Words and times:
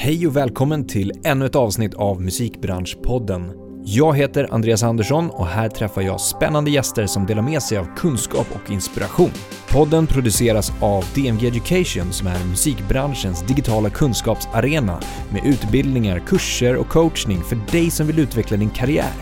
Hej 0.00 0.26
och 0.26 0.36
välkommen 0.36 0.86
till 0.86 1.12
ännu 1.24 1.46
ett 1.46 1.56
avsnitt 1.56 1.94
av 1.94 2.22
Musikbranschpodden. 2.22 3.52
Jag 3.84 4.16
heter 4.16 4.48
Andreas 4.50 4.82
Andersson 4.82 5.30
och 5.30 5.46
här 5.46 5.68
träffar 5.68 6.02
jag 6.02 6.20
spännande 6.20 6.70
gäster 6.70 7.06
som 7.06 7.26
delar 7.26 7.42
med 7.42 7.62
sig 7.62 7.78
av 7.78 7.96
kunskap 7.96 8.46
och 8.52 8.70
inspiration. 8.70 9.30
Podden 9.70 10.06
produceras 10.06 10.72
av 10.80 11.04
DMG 11.14 11.46
Education 11.46 12.12
som 12.12 12.26
är 12.26 12.44
musikbranschens 12.44 13.46
digitala 13.46 13.90
kunskapsarena 13.90 15.00
med 15.32 15.46
utbildningar, 15.46 16.18
kurser 16.18 16.76
och 16.76 16.88
coachning 16.88 17.42
för 17.42 17.58
dig 17.72 17.90
som 17.90 18.06
vill 18.06 18.18
utveckla 18.18 18.56
din 18.56 18.70
karriär. 18.70 19.12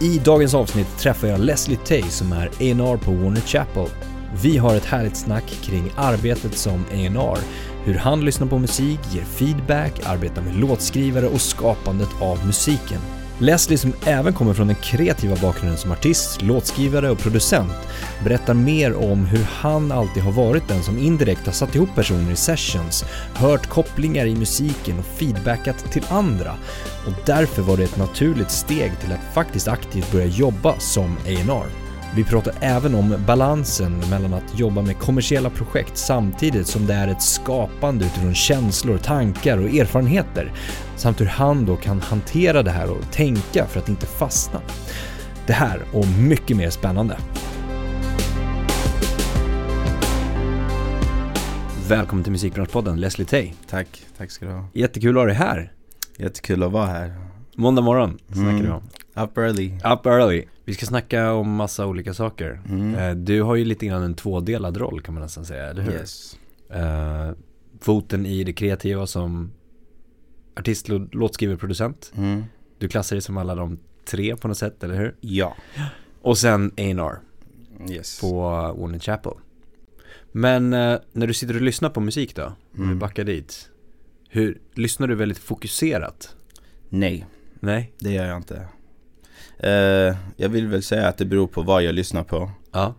I 0.00 0.18
dagens 0.18 0.54
avsnitt 0.54 0.98
träffar 0.98 1.28
jag 1.28 1.40
Leslie 1.40 1.78
Tay 1.78 2.02
som 2.02 2.32
är 2.32 2.46
A&R 2.46 2.96
på 2.96 3.10
Warner 3.10 3.40
Chapel. 3.40 3.86
Vi 4.42 4.56
har 4.56 4.74
ett 4.74 4.84
härligt 4.84 5.16
snack 5.16 5.44
kring 5.62 5.90
arbetet 5.96 6.56
som 6.56 6.84
A&R 6.90 7.38
hur 7.84 7.94
han 7.94 8.24
lyssnar 8.24 8.46
på 8.46 8.58
musik, 8.58 9.00
ger 9.12 9.24
feedback, 9.24 9.92
arbetar 10.06 10.42
med 10.42 10.56
låtskrivare 10.56 11.26
och 11.26 11.40
skapandet 11.40 12.10
av 12.20 12.46
musiken. 12.46 13.00
Leslie 13.38 13.78
som 13.78 13.92
även 14.06 14.32
kommer 14.32 14.54
från 14.54 14.66
den 14.66 14.76
kreativa 14.76 15.36
bakgrunden 15.36 15.78
som 15.78 15.92
artist, 15.92 16.42
låtskrivare 16.42 17.10
och 17.10 17.18
producent 17.18 17.72
berättar 18.24 18.54
mer 18.54 18.94
om 18.94 19.26
hur 19.26 19.44
han 19.44 19.92
alltid 19.92 20.22
har 20.22 20.32
varit 20.32 20.68
den 20.68 20.82
som 20.82 20.98
indirekt 20.98 21.46
har 21.46 21.52
satt 21.52 21.74
ihop 21.74 21.94
personer 21.94 22.32
i 22.32 22.36
sessions, 22.36 23.04
hört 23.34 23.66
kopplingar 23.66 24.26
i 24.26 24.36
musiken 24.36 24.98
och 24.98 25.04
feedbackat 25.04 25.92
till 25.92 26.04
andra 26.08 26.54
och 27.06 27.12
därför 27.26 27.62
var 27.62 27.76
det 27.76 27.84
ett 27.84 27.96
naturligt 27.96 28.50
steg 28.50 28.92
till 29.00 29.12
att 29.12 29.34
faktiskt 29.34 29.68
aktivt 29.68 30.12
börja 30.12 30.26
jobba 30.26 30.78
som 30.78 31.16
A&R. 31.26 31.81
Vi 32.14 32.24
pratar 32.24 32.54
även 32.60 32.94
om 32.94 33.14
balansen 33.26 33.98
mellan 34.10 34.34
att 34.34 34.58
jobba 34.58 34.82
med 34.82 34.98
kommersiella 34.98 35.50
projekt 35.50 35.96
samtidigt 35.96 36.66
som 36.66 36.86
det 36.86 36.94
är 36.94 37.08
ett 37.08 37.22
skapande 37.22 38.04
utifrån 38.04 38.34
känslor, 38.34 38.98
tankar 38.98 39.58
och 39.58 39.68
erfarenheter 39.68 40.52
samt 40.96 41.20
hur 41.20 41.26
han 41.26 41.66
då 41.66 41.76
kan 41.76 42.00
hantera 42.00 42.62
det 42.62 42.70
här 42.70 42.90
och 42.90 43.12
tänka 43.12 43.66
för 43.66 43.80
att 43.80 43.88
inte 43.88 44.06
fastna. 44.06 44.60
Det 45.46 45.52
här 45.52 45.80
och 45.92 46.06
mycket 46.06 46.56
mer 46.56 46.70
spännande. 46.70 47.18
Välkommen 51.88 52.24
till 52.24 52.32
Musikbranschpodden, 52.32 53.00
Leslie 53.00 53.26
Tay. 53.26 53.52
Tack, 53.70 54.06
tack 54.18 54.30
ska 54.30 54.46
du 54.46 54.52
ha. 54.52 54.68
Jättekul 54.72 55.16
att 55.16 55.20
ha 55.20 55.26
dig 55.26 55.36
här. 55.36 55.72
Jättekul 56.16 56.62
att 56.62 56.72
vara 56.72 56.86
här. 56.86 57.16
Måndag 57.56 57.82
morgon 57.82 58.18
snackar 58.28 58.50
mm. 58.50 58.62
vi 58.62 58.70
om. 58.70 58.82
Up 59.14 59.38
early. 59.38 59.72
Up 59.84 60.06
early. 60.06 60.44
Vi 60.64 60.74
ska 60.74 60.86
snacka 60.86 61.32
om 61.32 61.54
massa 61.54 61.86
olika 61.86 62.14
saker. 62.14 62.60
Mm. 62.68 62.94
Eh, 62.94 63.14
du 63.14 63.42
har 63.42 63.54
ju 63.54 63.64
lite 63.64 63.86
grann 63.86 64.02
en 64.02 64.14
tvådelad 64.14 64.76
roll 64.76 65.00
kan 65.00 65.14
man 65.14 65.22
nästan 65.22 65.44
säga, 65.44 65.70
eller 65.70 65.82
hur? 65.82 65.92
Yes. 65.92 66.38
Uh, 66.74 67.32
foten 67.80 68.26
i 68.26 68.44
det 68.44 68.52
kreativa 68.52 69.06
som 69.06 69.52
artist, 70.56 70.88
låtskrivare, 71.12 71.56
producent. 71.56 72.12
Mm. 72.16 72.44
Du 72.78 72.88
klassar 72.88 73.16
dig 73.16 73.22
som 73.22 73.36
alla 73.36 73.54
de 73.54 73.78
tre 74.04 74.36
på 74.36 74.48
något 74.48 74.58
sätt, 74.58 74.84
eller 74.84 74.94
hur? 74.94 75.16
Ja. 75.20 75.56
Och 76.22 76.38
sen 76.38 76.70
A&R 76.76 77.18
yes. 77.90 78.20
på 78.20 78.40
Warner 78.78 78.98
Chapel. 78.98 79.32
Men 80.32 80.72
uh, 80.72 80.98
när 81.12 81.26
du 81.26 81.34
sitter 81.34 81.54
och 81.54 81.62
lyssnar 81.62 81.90
på 81.90 82.00
musik 82.00 82.36
då, 82.36 82.44
om 82.44 82.54
mm. 82.76 82.88
vi 82.88 82.94
backar 82.94 83.24
dit. 83.24 83.68
Hur, 84.28 84.60
lyssnar 84.74 85.08
du 85.08 85.14
väldigt 85.14 85.38
fokuserat? 85.38 86.36
Nej. 86.88 87.26
Nej? 87.60 87.92
Det 87.98 88.12
gör 88.12 88.26
jag 88.26 88.36
inte. 88.36 88.68
Uh, 89.64 90.16
jag 90.36 90.48
vill 90.48 90.66
väl 90.66 90.82
säga 90.82 91.08
att 91.08 91.18
det 91.18 91.24
beror 91.24 91.46
på 91.46 91.62
vad 91.62 91.82
jag 91.82 91.94
lyssnar 91.94 92.24
på. 92.24 92.50
Ja. 92.72 92.94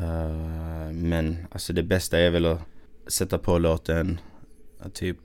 Uh, 0.00 0.92
men 0.92 1.46
alltså 1.50 1.72
det 1.72 1.82
bästa 1.82 2.18
är 2.18 2.30
väl 2.30 2.46
att 2.46 2.60
sätta 3.06 3.38
på 3.38 3.58
låten, 3.58 4.20
typ 4.92 5.18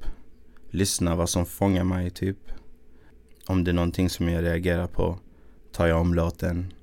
lyssna 0.72 1.16
vad 1.16 1.30
som 1.30 1.46
fångar 1.46 1.84
mig 1.84 2.10
typ. 2.10 2.38
Om 3.46 3.64
det 3.64 3.72
är 3.72 3.74
någonting 3.74 4.10
som 4.10 4.30
jag 4.30 4.44
reagerar 4.44 4.88
på 4.88 5.20
tar 5.72 5.88
jag 5.88 6.02
om 6.02 6.14
låten. 6.14 6.74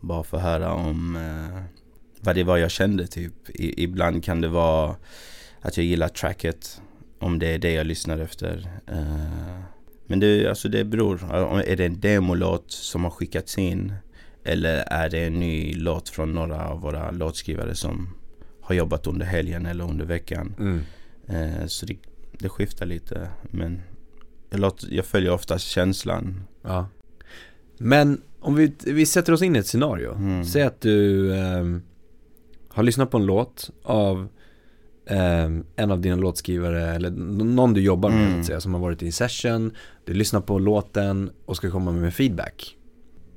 Bara 0.00 0.22
för 0.22 0.36
att 0.36 0.42
höra 0.42 0.72
om 0.72 1.16
uh, 1.16 1.62
vad 2.20 2.34
det 2.34 2.44
var 2.44 2.56
jag 2.56 2.70
kände 2.70 3.06
typ. 3.06 3.50
I, 3.50 3.82
ibland 3.82 4.24
kan 4.24 4.40
det 4.40 4.48
vara 4.48 4.96
att 5.60 5.76
jag 5.76 5.86
gillar 5.86 6.08
tracket. 6.08 6.80
Om 7.18 7.38
det 7.38 7.54
är 7.54 7.58
det 7.58 7.72
jag 7.72 7.86
lyssnar 7.86 8.18
efter. 8.18 8.70
Uh, 8.92 9.60
men 10.06 10.20
det, 10.20 10.46
alltså 10.48 10.68
det 10.68 10.84
beror. 10.84 11.20
Är 11.64 11.76
det 11.76 11.84
en 11.84 12.00
demolåt 12.00 12.70
som 12.72 13.04
har 13.04 13.10
skickats 13.10 13.58
in? 13.58 13.92
Eller 14.44 14.76
är 14.76 15.10
det 15.10 15.24
en 15.24 15.40
ny 15.40 15.74
låt 15.74 16.08
från 16.08 16.32
några 16.32 16.68
av 16.68 16.80
våra 16.80 17.10
låtskrivare 17.10 17.74
som 17.74 18.14
har 18.60 18.74
jobbat 18.74 19.06
under 19.06 19.26
helgen 19.26 19.66
eller 19.66 19.84
under 19.84 20.04
veckan? 20.04 20.54
Mm. 20.58 20.80
Eh, 21.26 21.66
så 21.66 21.86
det, 21.86 21.96
det, 22.38 22.48
skiftar 22.48 22.86
lite. 22.86 23.28
Men 23.42 23.80
jag, 24.50 24.60
låter, 24.60 24.88
jag 24.90 25.04
följer 25.04 25.32
oftast 25.32 25.66
känslan. 25.66 26.42
Ja. 26.62 26.88
Men 27.78 28.22
om 28.40 28.54
vi, 28.54 28.72
vi 28.86 29.06
sätter 29.06 29.32
oss 29.32 29.42
in 29.42 29.56
i 29.56 29.58
ett 29.58 29.66
scenario. 29.66 30.14
Mm. 30.14 30.44
Säg 30.44 30.62
att 30.62 30.80
du 30.80 31.32
eh, 31.34 31.64
har 32.68 32.82
lyssnat 32.82 33.10
på 33.10 33.16
en 33.16 33.26
låt 33.26 33.70
av 33.82 34.28
eh, 35.06 35.50
en 35.76 35.90
av 35.90 36.00
dina 36.00 36.16
låtskrivare 36.16 36.94
eller 36.94 37.10
någon 37.10 37.74
du 37.74 37.80
jobbar 37.80 38.10
med 38.10 38.26
mm. 38.26 38.40
att 38.40 38.46
säga, 38.46 38.60
som 38.60 38.74
har 38.74 38.80
varit 38.80 39.02
i 39.02 39.06
en 39.06 39.12
session, 39.12 39.72
du 40.04 40.14
lyssnar 40.14 40.40
på 40.40 40.58
låten 40.58 41.30
och 41.44 41.56
ska 41.56 41.70
komma 41.70 41.92
med 41.92 42.14
feedback. 42.14 42.76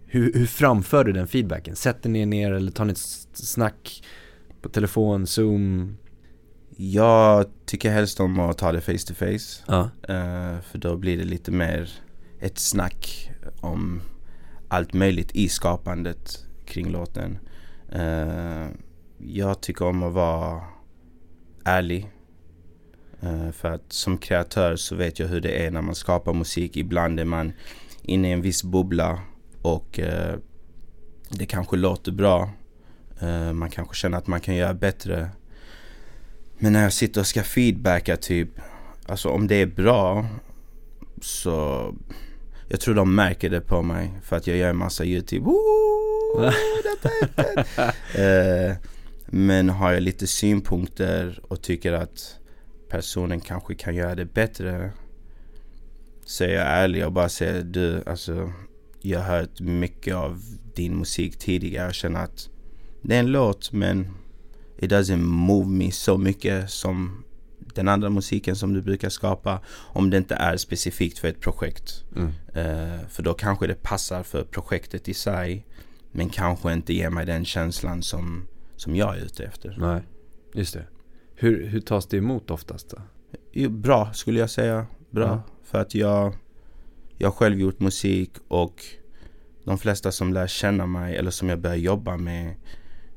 Hur, 0.05 0.33
hur 0.33 0.45
framför 0.45 1.03
du 1.03 1.11
den 1.11 1.27
feedbacken? 1.27 1.75
Sätter 1.75 2.09
ni 2.09 2.21
er 2.21 2.25
ner 2.25 2.51
eller 2.51 2.71
tar 2.71 2.85
ni 2.85 2.91
ett 2.91 2.97
snack 3.33 4.03
på 4.61 4.69
telefon, 4.69 5.27
zoom? 5.27 5.97
Jag 6.77 7.45
tycker 7.65 7.91
helst 7.91 8.19
om 8.19 8.39
att 8.39 8.57
ta 8.57 8.71
det 8.71 8.81
face 8.81 9.07
to 9.07 9.13
face. 9.13 9.63
Ja. 9.67 9.81
Uh, 10.09 10.61
för 10.61 10.77
då 10.77 10.97
blir 10.97 11.17
det 11.17 11.23
lite 11.23 11.51
mer 11.51 11.89
ett 12.39 12.59
snack 12.59 13.31
om 13.61 14.01
allt 14.67 14.93
möjligt 14.93 15.35
i 15.35 15.49
skapandet 15.49 16.45
kring 16.65 16.89
låten. 16.89 17.39
Uh, 17.95 18.67
jag 19.17 19.61
tycker 19.61 19.85
om 19.85 20.03
att 20.03 20.13
vara 20.13 20.61
ärlig. 21.67 22.11
Uh, 23.23 23.51
för 23.51 23.71
att 23.71 23.93
som 23.93 24.17
kreatör 24.17 24.75
så 24.75 24.95
vet 24.95 25.19
jag 25.19 25.27
hur 25.27 25.41
det 25.41 25.65
är 25.65 25.71
när 25.71 25.81
man 25.81 25.95
skapar 25.95 26.33
musik. 26.33 26.77
Ibland 26.77 27.19
är 27.19 27.25
man 27.25 27.53
inne 28.01 28.29
i 28.29 28.31
en 28.31 28.41
viss 28.41 28.63
bubbla 28.63 29.19
och 29.61 29.99
uh, 29.99 30.35
det 31.29 31.45
kanske 31.45 31.77
låter 31.77 32.11
bra. 32.11 32.49
Uh, 33.23 33.53
man 33.53 33.69
kanske 33.69 33.95
känner 33.95 34.17
att 34.17 34.27
man 34.27 34.39
kan 34.39 34.55
göra 34.55 34.73
bättre. 34.73 35.29
Men 36.57 36.73
när 36.73 36.83
jag 36.83 36.93
sitter 36.93 37.21
och 37.21 37.27
ska 37.27 37.43
feedbacka 37.43 38.17
typ, 38.17 38.49
alltså 39.07 39.29
om 39.29 39.47
det 39.47 39.55
är 39.55 39.65
bra 39.65 40.25
så 41.21 41.93
jag 42.69 42.79
tror 42.79 42.95
de 42.95 43.15
märker 43.15 43.49
det 43.49 43.61
på 43.61 43.81
mig 43.81 44.11
för 44.23 44.35
att 44.35 44.47
jag 44.47 44.57
gör 44.57 44.69
en 44.69 44.77
massa 44.77 45.05
YouTube. 45.05 45.51
Men 49.27 49.69
har 49.69 49.91
jag 49.93 50.03
lite 50.03 50.27
synpunkter 50.27 51.39
och 51.43 51.61
tycker 51.61 51.93
att 51.93 52.39
personen 52.89 53.39
kanske 53.39 53.75
kan 53.75 53.95
göra 53.95 54.15
det 54.15 54.25
bättre 54.25 54.91
så 56.25 56.43
är 56.43 56.49
jag 56.49 56.67
ärlig 56.67 57.05
och 57.05 57.11
bara 57.11 57.29
säger 57.29 57.63
du, 57.63 58.03
alltså 58.05 58.53
jag 59.01 59.19
har 59.19 59.37
hört 59.37 59.59
mycket 59.59 60.15
av 60.15 60.41
din 60.75 60.97
musik 60.97 61.37
tidigare 61.37 61.87
och 61.87 61.93
känner 61.93 62.23
att 62.23 62.49
det 63.01 63.15
är 63.15 63.19
en 63.19 63.31
låt 63.31 63.71
men 63.71 64.07
it 64.77 64.91
doesn't 64.91 65.17
move 65.17 65.67
me 65.67 65.91
så 65.91 66.17
mycket 66.17 66.69
som 66.69 67.23
den 67.73 67.87
andra 67.87 68.09
musiken 68.09 68.55
som 68.55 68.73
du 68.73 68.81
brukar 68.81 69.09
skapa 69.09 69.61
om 69.69 70.09
det 70.09 70.17
inte 70.17 70.35
är 70.35 70.57
specifikt 70.57 71.19
för 71.19 71.27
ett 71.27 71.41
projekt. 71.41 72.03
Mm. 72.15 72.27
Uh, 72.27 73.07
för 73.09 73.23
då 73.23 73.33
kanske 73.33 73.67
det 73.67 73.83
passar 73.83 74.23
för 74.23 74.43
projektet 74.43 75.07
i 75.07 75.13
sig 75.13 75.65
men 76.11 76.29
kanske 76.29 76.73
inte 76.73 76.93
ger 76.93 77.09
mig 77.09 77.25
den 77.25 77.45
känslan 77.45 78.03
som 78.03 78.47
som 78.77 78.95
jag 78.95 79.17
är 79.17 79.21
ute 79.21 79.43
efter. 79.43 79.75
Nej, 79.79 80.01
just 80.53 80.73
det. 80.73 80.85
Hur, 81.35 81.67
hur 81.67 81.79
tas 81.79 82.07
det 82.07 82.17
emot 82.17 82.51
oftast 82.51 82.89
då? 82.89 83.69
Bra 83.69 84.13
skulle 84.13 84.39
jag 84.39 84.49
säga. 84.49 84.87
Bra. 85.09 85.25
Ja. 85.27 85.41
För 85.63 85.79
att 85.79 85.95
jag, 85.95 86.33
jag 87.17 87.27
har 87.27 87.33
själv 87.33 87.59
gjort 87.59 87.79
musik 87.79 88.31
och 88.47 88.83
de 89.63 89.77
flesta 89.77 90.11
som 90.11 90.33
lär 90.33 90.47
känna 90.47 90.85
mig 90.85 91.15
eller 91.15 91.31
som 91.31 91.49
jag 91.49 91.59
börjar 91.59 91.75
jobba 91.75 92.17
med 92.17 92.55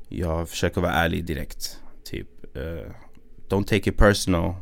jag 0.09 0.49
försöker 0.49 0.81
vara 0.81 0.91
ärlig 0.91 1.25
direkt. 1.25 1.79
Typ, 2.03 2.27
uh, 2.57 2.91
don't 3.49 3.63
take 3.63 3.89
it 3.89 3.97
personal. 3.97 4.53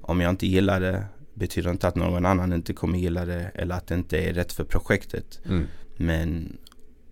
Om 0.00 0.20
jag 0.20 0.30
inte 0.30 0.46
gillar 0.46 0.80
det 0.80 1.04
betyder 1.34 1.70
inte 1.70 1.88
att 1.88 1.94
någon 1.94 2.26
annan 2.26 2.52
inte 2.52 2.72
kommer 2.72 2.98
gilla 2.98 3.24
det 3.24 3.50
eller 3.54 3.74
att 3.74 3.86
det 3.86 3.94
inte 3.94 4.18
är 4.18 4.32
rätt 4.32 4.52
för 4.52 4.64
projektet. 4.64 5.40
Mm. 5.44 5.66
Men 5.96 6.56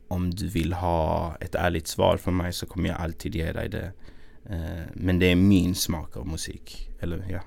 om 0.08 0.31
du 0.31 0.49
vill 0.49 0.72
ha 0.72 1.37
ett 1.40 1.55
ärligt 1.55 1.87
svar 1.87 2.16
från 2.16 2.37
mig 2.37 2.52
så 2.52 2.66
kommer 2.66 2.88
jag 2.88 3.00
alltid 3.00 3.34
ge 3.34 3.52
dig 3.52 3.69
det. 3.69 3.93
Eh, 4.50 4.84
men 4.94 5.19
det 5.19 5.26
är 5.26 5.37
min 5.37 5.75
smak 5.75 6.16
av 6.16 6.26
musik. 6.26 6.90
Eller 7.00 7.26
ja, 7.31 7.40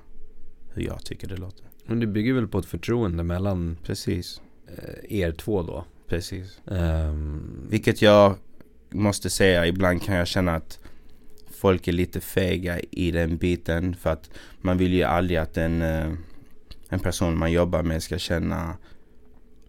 hur 0.74 0.82
jag 0.82 1.04
tycker 1.04 1.28
det 1.28 1.36
låter. 1.36 1.66
Men 1.86 2.00
det 2.00 2.06
bygger 2.06 2.32
väl 2.32 2.48
på 2.48 2.58
ett 2.58 2.66
förtroende 2.66 3.22
mellan 3.22 3.76
Precis. 3.82 4.40
Eh, 4.66 5.18
er 5.20 5.32
två 5.32 5.62
då? 5.62 5.84
Precis. 6.06 6.60
Um... 6.64 7.66
Vilket 7.70 8.02
jag 8.02 8.36
måste 8.90 9.30
säga, 9.30 9.66
ibland 9.66 10.02
kan 10.02 10.14
jag 10.14 10.26
känna 10.26 10.54
att 10.54 10.78
folk 11.50 11.88
är 11.88 11.92
lite 11.92 12.20
fega 12.20 12.80
i 12.80 13.10
den 13.10 13.36
biten. 13.36 13.94
För 13.94 14.10
att 14.10 14.30
man 14.60 14.78
vill 14.78 14.92
ju 14.92 15.02
aldrig 15.02 15.38
att 15.38 15.56
en, 15.56 15.82
eh, 15.82 16.12
en 16.88 17.00
person 17.00 17.38
man 17.38 17.52
jobbar 17.52 17.82
med 17.82 18.02
ska 18.02 18.18
känna 18.18 18.76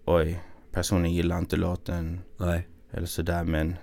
oj, 0.05 0.43
personen 0.71 1.13
gillar 1.13 1.39
inte 1.39 1.55
låten. 1.55 2.19
Nej. 2.37 2.67
Eller 2.93 3.07
sådär 3.07 3.43
men 3.43 3.75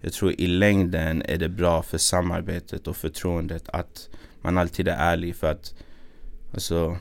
jag 0.00 0.12
tror 0.12 0.40
i 0.40 0.46
längden 0.46 1.22
är 1.22 1.38
det 1.38 1.48
bra 1.48 1.82
för 1.82 1.98
samarbetet 1.98 2.86
och 2.86 2.96
förtroendet 2.96 3.68
att 3.68 4.08
man 4.40 4.58
alltid 4.58 4.88
är 4.88 4.96
ärlig 4.96 5.36
för 5.36 5.50
att 5.50 5.74
alltså 6.52 6.96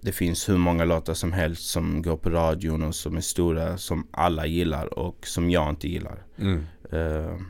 det 0.00 0.12
finns 0.12 0.48
hur 0.48 0.56
många 0.56 0.84
låtar 0.84 1.14
som 1.14 1.32
helst 1.32 1.70
som 1.70 2.02
går 2.02 2.16
på 2.16 2.30
radion 2.30 2.82
och 2.82 2.94
som 2.94 3.16
är 3.16 3.20
stora 3.20 3.78
som 3.78 4.06
alla 4.10 4.46
gillar 4.46 4.98
och 4.98 5.26
som 5.26 5.50
jag 5.50 5.70
inte 5.70 5.88
gillar. 5.88 6.24
Mm. 6.36 6.66
Uh, 6.92 7.40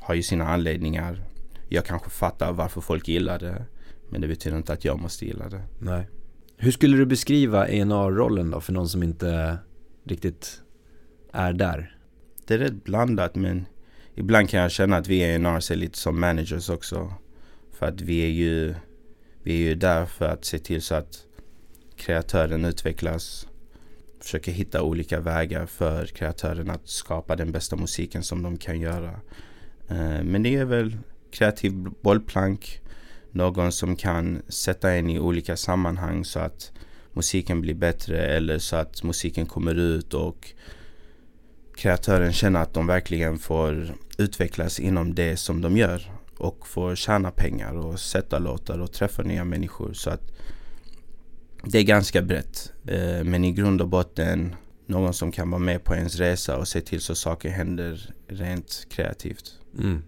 har 0.00 0.14
ju 0.14 0.22
sina 0.22 0.48
anledningar. 0.48 1.22
Jag 1.68 1.84
kanske 1.84 2.10
fattar 2.10 2.52
varför 2.52 2.80
folk 2.80 3.08
gillar 3.08 3.38
det. 3.38 3.64
Men 4.08 4.20
det 4.20 4.28
betyder 4.28 4.56
inte 4.56 4.72
att 4.72 4.84
jag 4.84 5.00
måste 5.00 5.26
gilla 5.26 5.48
det. 5.48 5.62
Nej. 5.78 6.08
Hur 6.56 6.70
skulle 6.70 6.96
du 6.96 7.06
beskriva 7.06 7.60
A&R-rollen 7.60 8.50
då 8.50 8.60
för 8.60 8.72
någon 8.72 8.88
som 8.88 9.02
inte 9.02 9.58
riktigt 10.04 10.62
är 11.32 11.52
där? 11.52 11.97
Det 12.48 12.54
är 12.54 12.58
rätt 12.58 12.84
blandat 12.84 13.34
men 13.34 13.66
ibland 14.14 14.50
kan 14.50 14.60
jag 14.60 14.70
känna 14.70 14.96
att 14.96 15.08
vi 15.08 15.24
A&R 15.24 15.72
är 15.72 15.76
lite 15.76 15.98
som 15.98 16.20
managers 16.20 16.70
också. 16.70 17.14
För 17.72 17.86
att 17.86 18.00
vi 18.00 18.24
är 18.24 18.30
ju, 18.30 18.74
vi 19.42 19.52
är 19.52 19.68
ju 19.68 19.74
där 19.74 20.06
för 20.06 20.28
att 20.28 20.44
se 20.44 20.58
till 20.58 20.82
så 20.82 20.94
att 20.94 21.26
kreatören 21.96 22.64
utvecklas. 22.64 23.48
Försöker 24.20 24.52
hitta 24.52 24.82
olika 24.82 25.20
vägar 25.20 25.66
för 25.66 26.06
kreatören 26.06 26.70
att 26.70 26.88
skapa 26.88 27.36
den 27.36 27.52
bästa 27.52 27.76
musiken 27.76 28.22
som 28.22 28.42
de 28.42 28.58
kan 28.58 28.80
göra. 28.80 29.20
Eh, 29.88 30.22
men 30.22 30.42
det 30.42 30.56
är 30.56 30.64
väl 30.64 30.96
kreativ 31.30 31.72
bollplank. 32.02 32.80
Någon 33.30 33.72
som 33.72 33.96
kan 33.96 34.42
sätta 34.48 34.92
en 34.92 35.10
i 35.10 35.18
olika 35.18 35.56
sammanhang 35.56 36.24
så 36.24 36.38
att 36.40 36.72
musiken 37.12 37.60
blir 37.60 37.74
bättre 37.74 38.26
eller 38.26 38.58
så 38.58 38.76
att 38.76 39.02
musiken 39.02 39.46
kommer 39.46 39.74
ut 39.74 40.14
och 40.14 40.54
kreatören 41.78 42.32
känner 42.32 42.62
att 42.62 42.74
de 42.74 42.86
verkligen 42.86 43.38
får 43.38 43.94
utvecklas 44.18 44.80
inom 44.80 45.14
det 45.14 45.36
som 45.36 45.60
de 45.60 45.76
gör 45.76 46.12
och 46.38 46.66
får 46.66 46.94
tjäna 46.94 47.30
pengar 47.30 47.76
och 47.76 48.00
sätta 48.00 48.38
låtar 48.38 48.78
och 48.78 48.92
träffa 48.92 49.22
nya 49.22 49.44
människor. 49.44 49.92
Så 49.92 50.10
att 50.10 50.32
det 51.62 51.78
är 51.78 51.82
ganska 51.82 52.22
brett. 52.22 52.72
Eh, 52.86 53.24
men 53.24 53.44
i 53.44 53.52
grund 53.52 53.80
och 53.80 53.88
botten 53.88 54.54
någon 54.86 55.14
som 55.14 55.32
kan 55.32 55.50
vara 55.50 55.58
med 55.58 55.84
på 55.84 55.94
ens 55.94 56.16
resa 56.16 56.58
och 56.58 56.68
se 56.68 56.80
till 56.80 57.00
så 57.00 57.14
saker 57.14 57.48
händer 57.48 58.14
rent 58.28 58.86
kreativt. 58.90 59.58
Mm. 59.78 60.02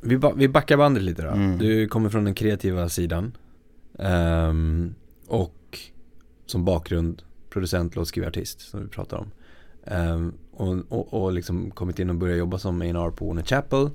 Vi, 0.00 0.18
ba 0.18 0.32
vi 0.32 0.48
backar 0.48 0.76
bandet 0.76 1.02
lite 1.02 1.22
då. 1.22 1.28
Mm. 1.28 1.58
Du 1.58 1.88
kommer 1.88 2.10
från 2.10 2.24
den 2.24 2.34
kreativa 2.34 2.88
sidan. 2.88 3.36
Um, 3.92 4.94
och 5.26 5.78
som 6.46 6.64
bakgrund 6.64 7.22
producent, 7.50 7.96
låtskrivare, 7.96 8.28
artist 8.28 8.60
som 8.60 8.82
vi 8.82 8.88
pratar 8.88 9.16
om. 9.16 9.30
Um, 9.86 10.34
och, 10.52 10.76
och, 10.88 11.22
och 11.22 11.32
liksom 11.32 11.70
kommit 11.70 11.98
in 11.98 12.10
och 12.10 12.16
börjat 12.16 12.38
jobba 12.38 12.58
som 12.58 12.80
A&R 12.80 13.10
på 13.10 13.26
Warner 13.26 13.42
Chapel. 13.42 13.90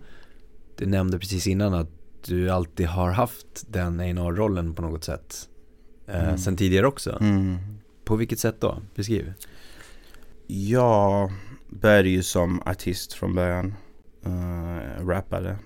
Du 0.76 0.86
nämnde 0.86 1.20
precis 1.20 1.48
innan 1.48 1.74
att 1.74 1.90
du 2.26 2.50
alltid 2.50 2.88
har 2.88 3.12
haft 3.12 3.66
den 3.68 4.00
A&R-rollen 4.00 4.74
på 4.76 4.82
något 4.82 5.04
sätt. 5.04 5.50
Uh, 6.10 6.24
mm. 6.24 6.38
Sen 6.38 6.58
tidigare 6.58 6.88
också. 6.88 7.18
Mm. 7.22 7.58
På 8.04 8.16
vilket 8.16 8.40
sätt 8.40 8.56
då? 8.60 8.82
Beskriv. 8.96 9.34
Jag 10.48 11.32
började 11.70 12.10
ju 12.10 12.24
som 12.24 12.62
artist 12.66 13.14
från 13.14 13.36
början. 13.36 13.74
Uh, 14.26 15.08
rappade. 15.08 15.58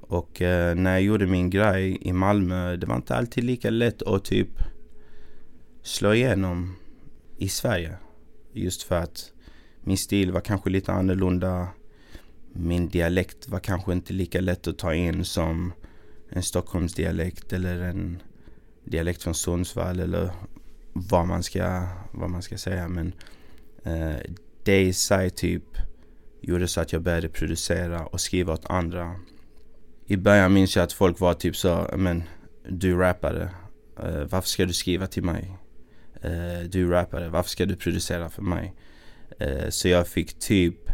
Och 0.00 0.40
uh, 0.40 0.74
när 0.74 0.92
jag 0.92 1.02
gjorde 1.02 1.26
min 1.26 1.50
grej 1.50 1.98
i 2.00 2.12
Malmö, 2.12 2.76
det 2.76 2.86
var 2.86 2.96
inte 2.96 3.16
alltid 3.16 3.44
lika 3.44 3.70
lätt 3.70 4.02
att 4.02 4.24
typ 4.24 4.62
slå 5.82 6.14
igenom 6.14 6.76
i 7.36 7.48
Sverige. 7.48 7.96
Just 8.52 8.82
för 8.82 8.96
att 8.96 9.31
min 9.84 9.96
stil 9.96 10.32
var 10.32 10.40
kanske 10.40 10.70
lite 10.70 10.92
annorlunda. 10.92 11.68
Min 12.52 12.88
dialekt 12.88 13.48
var 13.48 13.58
kanske 13.58 13.92
inte 13.92 14.12
lika 14.12 14.40
lätt 14.40 14.66
att 14.66 14.78
ta 14.78 14.94
in 14.94 15.24
som 15.24 15.72
en 16.28 16.42
Stockholmsdialekt 16.42 17.52
eller 17.52 17.80
en 17.80 18.22
dialekt 18.84 19.22
från 19.22 19.34
Sundsvall 19.34 20.00
eller 20.00 20.30
vad 20.92 21.26
man 21.26 21.42
ska, 21.42 21.88
vad 22.12 22.30
man 22.30 22.42
ska 22.42 22.58
säga. 22.58 22.88
Men 22.88 23.12
eh, 23.84 24.16
det 24.62 24.82
i 24.82 24.92
sig 24.92 25.30
typ 25.30 25.64
gjorde 26.40 26.68
så 26.68 26.80
att 26.80 26.92
jag 26.92 27.02
började 27.02 27.28
producera 27.28 28.06
och 28.06 28.20
skriva 28.20 28.52
åt 28.52 28.70
andra. 28.70 29.16
I 30.06 30.16
början 30.16 30.52
minns 30.52 30.76
jag 30.76 30.82
att 30.82 30.92
folk 30.92 31.20
var 31.20 31.34
typ 31.34 31.56
så, 31.56 31.90
men 31.96 32.22
du 32.68 32.96
rappare, 32.96 33.50
eh, 33.98 34.24
varför 34.30 34.48
ska 34.48 34.64
du 34.64 34.72
skriva 34.72 35.06
till 35.06 35.22
mig? 35.22 35.56
Eh, 36.22 36.68
du 36.68 36.90
rappare, 36.90 37.28
varför 37.28 37.50
ska 37.50 37.66
du 37.66 37.76
producera 37.76 38.28
för 38.28 38.42
mig? 38.42 38.74
Uh, 39.40 39.68
så 39.68 39.88
jag 39.88 40.08
fick 40.08 40.38
typ 40.38 40.90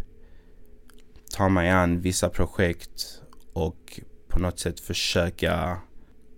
ta 1.30 1.48
mig 1.48 1.70
an 1.70 2.00
vissa 2.00 2.28
projekt 2.28 3.22
och 3.52 4.00
på 4.28 4.38
något 4.38 4.58
sätt 4.58 4.80
försöka 4.80 5.78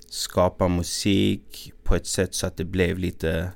skapa 0.08 0.68
musik 0.68 1.72
på 1.82 1.94
ett 1.94 2.06
sätt 2.06 2.34
så 2.34 2.46
att 2.46 2.56
det 2.56 2.64
blev 2.64 2.98
lite 2.98 3.52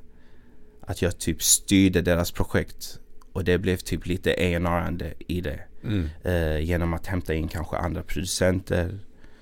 att 0.81 1.03
jag 1.03 1.19
typ 1.19 1.43
styrde 1.43 2.03
deras 2.03 2.33
projekt 2.33 3.01
och 3.33 3.45
det 3.45 3.59
blev 3.59 3.77
typ 3.77 4.07
lite 4.07 4.31
A&R 4.31 5.15
i 5.19 5.41
det. 5.41 5.61
Mm. 5.83 6.09
Eh, 6.23 6.61
genom 6.61 6.95
att 6.95 7.07
hämta 7.07 7.35
in 7.35 7.49
kanske 7.49 7.77
andra 7.77 8.03
producenter 8.03 8.99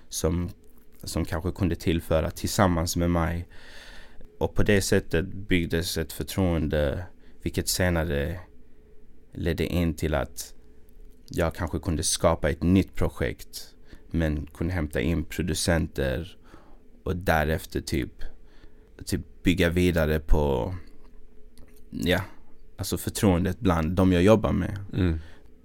som, 0.08 0.50
som 1.02 1.24
kanske 1.24 1.50
kunde 1.50 1.74
tillföra 1.74 2.30
tillsammans 2.30 2.96
med 2.96 3.10
mig. 3.10 3.48
Och 4.38 4.54
på 4.54 4.62
det 4.62 4.82
sättet 4.82 5.26
byggdes 5.26 5.98
ett 5.98 6.12
förtroende 6.12 7.04
vilket 7.42 7.68
senare 7.68 8.40
ledde 9.32 9.66
in 9.66 9.94
till 9.94 10.14
att 10.14 10.54
jag 11.28 11.54
kanske 11.54 11.78
kunde 11.78 12.02
skapa 12.02 12.50
ett 12.50 12.62
nytt 12.62 12.94
projekt 12.94 13.74
men 14.10 14.46
kunde 14.46 14.72
hämta 14.72 15.00
in 15.00 15.24
producenter 15.24 16.36
och 17.04 17.16
därefter 17.16 17.80
typ, 17.80 18.24
typ 19.04 19.42
bygga 19.42 19.68
vidare 19.68 20.20
på 20.20 20.74
ja, 21.90 22.20
alltså 22.76 22.98
förtroendet 22.98 23.60
bland 23.60 23.92
de 23.92 24.12
jag 24.12 24.22
jobbar 24.22 24.52
med. 24.52 24.78
Mm. 24.92 25.18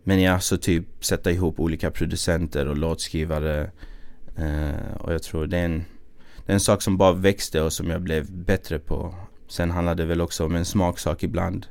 Men 0.03 0.21
ja, 0.21 0.39
så 0.39 0.57
typ 0.57 1.05
sätta 1.05 1.31
ihop 1.31 1.59
olika 1.59 1.91
producenter 1.91 2.67
och 2.67 2.77
låtskrivare. 2.77 3.71
Uh, 4.39 4.93
och 4.99 5.13
jag 5.13 5.23
tror 5.23 5.47
det 5.47 5.57
är, 5.57 5.65
en, 5.65 5.85
det 6.45 6.51
är 6.51 6.53
en 6.53 6.59
sak 6.59 6.81
som 6.81 6.97
bara 6.97 7.13
växte 7.13 7.61
och 7.61 7.73
som 7.73 7.89
jag 7.89 8.01
blev 8.01 8.31
bättre 8.31 8.79
på. 8.79 9.15
Sen 9.47 9.71
handlade 9.71 10.03
det 10.03 10.07
väl 10.07 10.21
också 10.21 10.45
om 10.45 10.55
en 10.55 10.65
smaksak 10.65 11.23
ibland. 11.23 11.67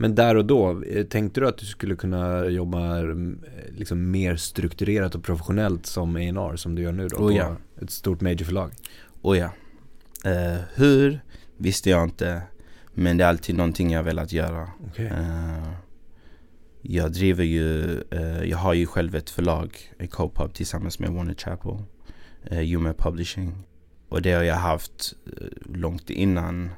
Men 0.00 0.14
där 0.14 0.36
och 0.36 0.44
då, 0.44 0.82
eh, 0.82 1.04
tänkte 1.04 1.40
du 1.40 1.48
att 1.48 1.58
du 1.58 1.66
skulle 1.66 1.96
kunna 1.96 2.46
jobba 2.46 2.98
mm, 2.98 3.44
liksom 3.76 4.10
mer 4.10 4.36
strukturerat 4.36 5.14
och 5.14 5.24
professionellt 5.24 5.86
som 5.86 6.16
A&R 6.16 6.56
som 6.56 6.74
du 6.74 6.82
gör 6.82 6.92
nu 6.92 7.08
då? 7.08 7.16
Oh, 7.16 7.36
ja. 7.36 7.56
På 7.78 7.84
ett 7.84 7.90
stort 7.90 8.20
majorförlag? 8.20 8.72
Oh 9.22 9.38
ja. 9.38 9.50
Uh, 10.26 10.60
hur 10.74 11.20
visste 11.56 11.90
jag 11.90 12.04
inte. 12.04 12.42
Men 12.94 13.16
det 13.16 13.24
är 13.24 13.28
alltid 13.28 13.56
någonting 13.56 13.92
jag 13.92 14.02
velat 14.02 14.32
göra. 14.32 14.68
Okay. 14.90 15.06
Uh, 15.06 15.72
jag 16.82 17.12
driver 17.12 17.44
ju, 17.44 18.00
uh, 18.12 18.44
jag 18.44 18.58
har 18.58 18.74
ju 18.74 18.86
själv 18.86 19.14
ett 19.14 19.30
förlag, 19.30 19.78
en 19.98 20.08
co-pub 20.08 20.54
tillsammans 20.54 20.98
med 20.98 21.10
Warner 21.10 21.34
Chapel, 21.34 21.76
uh, 22.52 22.62
Yume 22.62 22.92
Publishing. 22.98 23.64
Och 24.08 24.22
det 24.22 24.32
har 24.32 24.42
jag 24.42 24.54
haft 24.54 25.14
långt 25.74 26.10
innan 26.10 26.70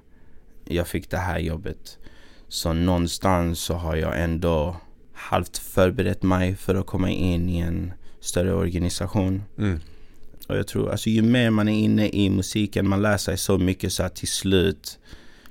jag 0.65 0.87
fick 0.87 1.11
det 1.11 1.17
här 1.17 1.39
jobbet. 1.39 1.99
Så 2.51 2.73
någonstans 2.73 3.61
så 3.61 3.75
har 3.75 3.97
jag 3.97 4.23
ändå 4.23 4.77
halvt 5.13 5.59
förberett 5.59 6.23
mig 6.23 6.57
för 6.57 6.75
att 6.75 6.87
komma 6.87 7.11
in 7.11 7.49
i 7.49 7.59
en 7.59 7.93
större 8.21 8.55
organisation. 8.55 9.43
Mm. 9.59 9.81
Och 10.49 10.57
jag 10.57 10.67
tror, 10.67 10.91
alltså 10.91 11.11
ju 11.11 11.23
mer 11.23 11.51
man 11.51 11.69
är 11.69 11.79
inne 11.79 12.09
i 12.09 12.31
musiken, 12.31 12.89
man 12.89 13.03
lär 13.03 13.17
sig 13.17 13.39
så 13.39 13.59
mycket 13.59 13.93
så 13.93 14.03
att 14.03 14.17
till 14.17 14.29
slut 14.29 14.99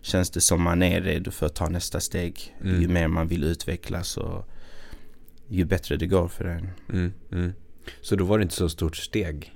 känns 0.01 0.29
det 0.29 0.41
som 0.41 0.62
man 0.62 0.84
är 0.84 1.01
redo 1.01 1.32
för 1.32 1.46
att 1.46 1.56
ta 1.56 1.70
nästa 1.70 2.00
steg. 2.00 2.56
Mm. 2.63 2.82
Ju 2.82 2.88
mer 2.88 3.08
man 3.08 3.27
vill 3.27 3.44
utvecklas 3.44 4.18
och 4.18 4.50
ju 5.48 5.65
bättre 5.65 5.98
det 5.98 6.08
går 6.08 6.27
för 6.27 6.46
en. 6.46 6.70
Mm, 6.94 7.13
mm. 7.32 7.53
Så 8.01 8.15
då 8.15 8.25
var 8.25 8.38
det 8.38 8.44
inte 8.44 8.56
så 8.56 8.70
stort 8.70 8.98
steg? 8.98 9.56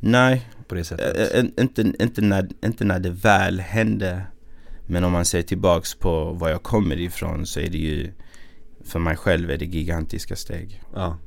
Nej, 0.00 0.50
på 0.68 0.74
det 0.74 0.84
sättet? 0.84 1.16
Ä 1.16 1.46
inte, 1.58 1.92
inte, 2.00 2.20
när, 2.20 2.48
inte 2.64 2.84
när 2.84 2.98
det 2.98 3.10
väl 3.10 3.60
hände. 3.60 4.22
Men 4.90 5.04
om 5.04 5.12
man 5.12 5.24
ser 5.24 5.42
tillbaks 5.42 5.94
på 5.94 6.32
var 6.32 6.48
jag 6.48 6.62
kommer 6.62 7.00
ifrån 7.00 7.46
så 7.46 7.60
är 7.60 7.70
det 7.70 7.78
ju 7.78 8.10
för 8.84 8.98
mig 8.98 9.16
själv 9.16 9.50
är 9.50 9.56
det 9.56 9.64
gigantiska 9.64 10.36
steg. 10.36 10.82
Ja. 10.94 11.18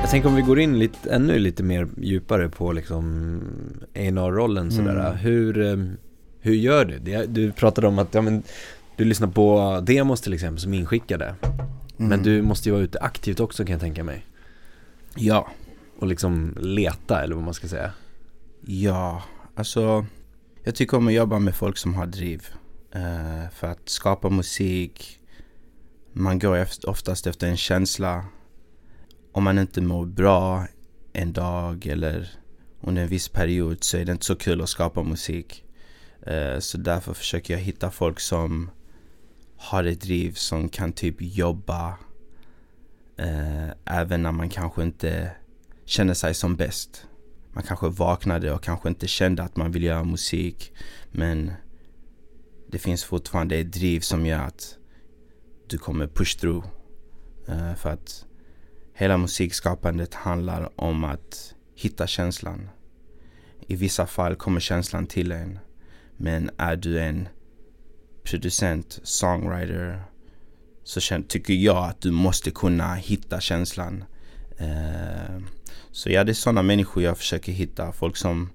Jag 0.00 0.10
tänker 0.10 0.28
om 0.28 0.34
vi 0.34 0.42
går 0.42 0.60
in 0.60 0.78
lite, 0.78 1.10
ännu 1.10 1.38
lite 1.38 1.62
mer 1.62 1.88
djupare 1.96 2.48
på 2.48 2.72
liksom 2.72 3.40
A&R-rollen 3.94 4.70
sådär. 4.70 5.06
Mm. 5.06 5.16
Hur, 5.16 5.60
eh, 5.60 5.76
hur 6.40 6.54
gör 6.54 6.84
du? 6.84 7.26
Du 7.26 7.52
pratade 7.52 7.86
om 7.86 7.98
att 7.98 8.14
ja, 8.14 8.20
men, 8.20 8.42
du 8.96 9.04
lyssnar 9.04 9.28
på 9.28 9.80
demos 9.86 10.20
till 10.20 10.34
exempel 10.34 10.60
som 10.60 10.74
inskickade. 10.74 11.34
Mm. 11.98 12.08
Men 12.08 12.22
du 12.22 12.42
måste 12.42 12.68
ju 12.68 12.72
vara 12.72 12.84
ute 12.84 12.98
aktivt 12.98 13.40
också 13.40 13.64
kan 13.64 13.72
jag 13.72 13.80
tänka 13.80 14.04
mig. 14.04 14.26
Ja. 15.14 15.48
Och 15.98 16.06
liksom 16.06 16.56
leta 16.60 17.22
eller 17.22 17.34
vad 17.34 17.44
man 17.44 17.54
ska 17.54 17.68
säga. 17.68 17.92
Ja, 18.60 19.22
alltså 19.54 20.06
jag 20.64 20.74
tycker 20.74 20.96
om 20.96 21.06
att 21.06 21.12
jobba 21.12 21.38
med 21.38 21.54
folk 21.54 21.78
som 21.78 21.94
har 21.94 22.06
driv. 22.06 22.46
Uh, 22.96 23.50
för 23.50 23.66
att 23.66 23.88
skapa 23.88 24.30
musik, 24.30 25.20
man 26.12 26.38
går 26.38 26.56
efter, 26.56 26.88
oftast 26.88 27.26
efter 27.26 27.46
en 27.46 27.56
känsla. 27.56 28.24
Om 29.32 29.44
man 29.44 29.58
inte 29.58 29.80
mår 29.80 30.06
bra 30.06 30.66
en 31.12 31.32
dag 31.32 31.86
eller 31.86 32.30
under 32.80 33.02
en 33.02 33.08
viss 33.08 33.28
period 33.28 33.84
så 33.84 33.96
är 33.96 34.04
det 34.04 34.12
inte 34.12 34.24
så 34.24 34.36
kul 34.36 34.62
att 34.62 34.68
skapa 34.68 35.02
musik. 35.02 35.64
Uh, 36.30 36.58
så 36.58 36.78
därför 36.78 37.14
försöker 37.14 37.54
jag 37.54 37.60
hitta 37.60 37.90
folk 37.90 38.20
som 38.20 38.70
har 39.56 39.84
ett 39.84 40.00
driv 40.00 40.32
som 40.32 40.68
kan 40.68 40.92
typ 40.92 41.16
jobba 41.18 41.88
uh, 43.20 43.70
även 43.84 44.22
när 44.22 44.32
man 44.32 44.48
kanske 44.48 44.82
inte 44.82 45.30
känner 45.84 46.14
sig 46.14 46.34
som 46.34 46.56
bäst. 46.56 47.06
Man 47.58 47.66
kanske 47.66 47.88
vaknade 47.88 48.52
och 48.52 48.62
kanske 48.62 48.88
inte 48.88 49.06
kände 49.06 49.42
att 49.42 49.56
man 49.56 49.72
vill 49.72 49.82
göra 49.82 50.04
musik 50.04 50.72
men 51.10 51.52
det 52.70 52.78
finns 52.78 53.04
fortfarande 53.04 53.56
ett 53.56 53.72
driv 53.72 54.00
som 54.00 54.26
gör 54.26 54.38
att 54.38 54.76
du 55.66 55.78
kommer 55.78 56.06
push 56.06 56.38
through. 56.38 56.66
Uh, 57.48 57.74
för 57.74 57.90
att 57.90 58.26
hela 58.94 59.16
musikskapandet 59.16 60.14
handlar 60.14 60.80
om 60.80 61.04
att 61.04 61.54
hitta 61.74 62.06
känslan. 62.06 62.68
I 63.66 63.76
vissa 63.76 64.06
fall 64.06 64.36
kommer 64.36 64.60
känslan 64.60 65.06
till 65.06 65.32
en. 65.32 65.58
Men 66.16 66.50
är 66.56 66.76
du 66.76 67.00
en 67.00 67.28
producent, 68.22 69.00
songwriter 69.02 70.02
så 70.84 71.00
tycker 71.28 71.54
jag 71.54 71.84
att 71.84 72.00
du 72.00 72.10
måste 72.10 72.50
kunna 72.50 72.94
hitta 72.94 73.40
känslan. 73.40 74.04
Eh, 74.58 75.42
så 75.92 76.10
ja, 76.10 76.24
det 76.24 76.32
är 76.32 76.34
sådana 76.34 76.62
människor 76.62 77.02
jag 77.02 77.18
försöker 77.18 77.52
hitta. 77.52 77.92
Folk 77.92 78.16
som 78.16 78.50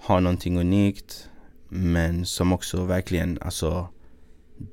har 0.00 0.20
någonting 0.20 0.58
unikt 0.58 1.28
men 1.68 2.26
som 2.26 2.52
också 2.52 2.84
verkligen 2.84 3.38
alltså 3.40 3.88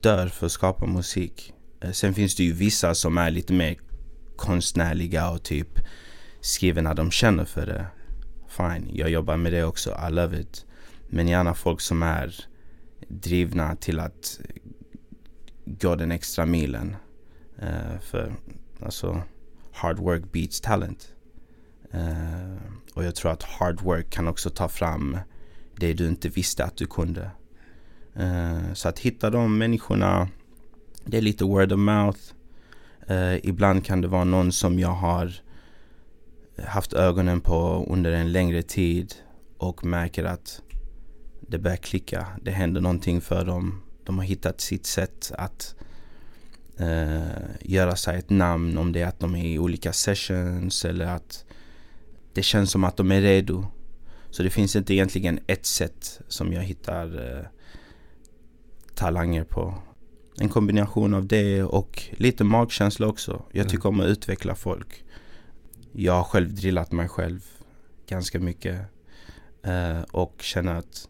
dör 0.01 0.27
för 0.27 0.45
att 0.45 0.51
skapa 0.51 0.85
musik. 0.85 1.53
Eh, 1.81 1.91
sen 1.91 2.13
finns 2.13 2.35
det 2.35 2.43
ju 2.43 2.53
vissa 2.53 2.95
som 2.95 3.17
är 3.17 3.31
lite 3.31 3.53
mer 3.53 3.77
konstnärliga 4.35 5.29
och 5.29 5.43
typ 5.43 5.79
skriver 6.41 6.81
när 6.81 6.93
de 6.93 7.11
känner 7.11 7.45
för 7.45 7.65
det. 7.65 7.85
Fine, 8.47 8.89
jag 8.93 9.09
jobbar 9.09 9.37
med 9.37 9.53
det 9.53 9.63
också, 9.63 9.97
I 10.09 10.11
love 10.11 10.39
it. 10.39 10.65
Men 11.09 11.27
gärna 11.27 11.53
folk 11.53 11.81
som 11.81 12.03
är 12.03 12.35
drivna 13.07 13.75
till 13.75 13.99
att 13.99 14.39
gå 15.65 15.95
den 15.95 16.11
extra 16.11 16.45
milen. 16.45 16.95
Uh, 17.63 17.99
för 18.01 18.35
alltså, 18.81 19.21
hard 19.75 19.99
work 19.99 20.31
beats 20.31 20.61
talent. 20.61 21.07
Uh, 21.93 22.57
och 22.93 23.03
jag 23.03 23.15
tror 23.15 23.31
att 23.31 23.43
hard 23.43 23.81
work 23.81 24.09
kan 24.09 24.27
också 24.27 24.49
ta 24.49 24.67
fram 24.67 25.17
det 25.75 25.93
du 25.93 26.07
inte 26.07 26.29
visste 26.29 26.63
att 26.63 26.77
du 26.77 26.85
kunde. 26.85 27.31
Uh, 28.19 28.73
så 28.73 28.89
att 28.89 28.99
hitta 28.99 29.29
de 29.29 29.57
människorna, 29.57 30.29
det 31.05 31.17
är 31.17 31.21
lite 31.21 31.43
word 31.43 31.71
of 31.71 31.79
mouth. 31.79 32.19
Uh, 33.09 33.45
ibland 33.45 33.85
kan 33.85 34.01
det 34.01 34.07
vara 34.07 34.23
någon 34.23 34.51
som 34.51 34.79
jag 34.79 34.89
har 34.89 35.33
haft 36.65 36.93
ögonen 36.93 37.41
på 37.41 37.85
under 37.89 38.11
en 38.11 38.31
längre 38.31 38.61
tid 38.61 39.13
och 39.57 39.85
märker 39.85 40.23
att 40.23 40.61
det 41.41 41.59
börjar 41.59 41.77
klicka. 41.77 42.27
Det 42.41 42.51
händer 42.51 42.81
någonting 42.81 43.21
för 43.21 43.45
dem. 43.45 43.81
De 44.03 44.17
har 44.17 44.25
hittat 44.25 44.61
sitt 44.61 44.85
sätt 44.85 45.31
att 45.37 45.75
uh, 46.81 47.45
göra 47.61 47.95
sig 47.95 48.19
ett 48.19 48.29
namn 48.29 48.77
om 48.77 48.91
det 48.91 49.01
är 49.01 49.07
att 49.07 49.19
de 49.19 49.35
är 49.35 49.45
i 49.45 49.59
olika 49.59 49.93
sessions 49.93 50.85
eller 50.85 51.05
att 51.05 51.45
det 52.33 52.43
känns 52.43 52.71
som 52.71 52.83
att 52.83 52.97
de 52.97 53.11
är 53.11 53.21
redo. 53.21 53.65
Så 54.29 54.43
det 54.43 54.49
finns 54.49 54.75
inte 54.75 54.93
egentligen 54.93 55.39
ett 55.47 55.65
sätt 55.65 56.19
som 56.27 56.53
jag 56.53 56.61
hittar 56.61 57.37
eh, 57.37 57.45
talanger 58.95 59.43
på. 59.43 59.73
En 60.37 60.49
kombination 60.49 61.13
av 61.13 61.27
det 61.27 61.63
och 61.63 62.03
lite 62.11 62.43
magkänsla 62.43 63.07
också. 63.07 63.43
Jag 63.51 63.69
tycker 63.69 63.89
om 63.89 63.99
att 63.99 64.05
utveckla 64.05 64.55
folk. 64.55 65.03
Jag 65.91 66.13
har 66.13 66.23
själv 66.23 66.55
drillat 66.55 66.91
mig 66.91 67.07
själv 67.07 67.45
ganska 68.07 68.39
mycket. 68.39 68.81
Eh, 69.63 70.01
och 70.01 70.35
känner 70.39 70.75
att 70.75 71.07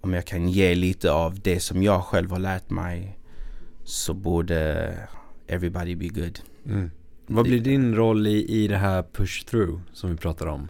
om 0.00 0.12
jag 0.12 0.24
kan 0.24 0.48
ge 0.48 0.74
lite 0.74 1.12
av 1.12 1.40
det 1.40 1.60
som 1.60 1.82
jag 1.82 2.04
själv 2.04 2.30
har 2.30 2.38
lärt 2.38 2.70
mig 2.70 3.18
så 3.84 4.14
borde 4.14 4.94
everybody 5.46 5.94
be 5.94 6.08
good. 6.08 6.40
Mm. 6.66 6.90
Vad 7.26 7.44
blir 7.44 7.60
din 7.60 7.94
roll 7.94 8.26
i, 8.26 8.62
i 8.62 8.68
det 8.68 8.76
här 8.76 9.04
push 9.12 9.44
through 9.46 9.80
som 9.92 10.10
vi 10.10 10.16
pratar 10.16 10.46
om? 10.46 10.68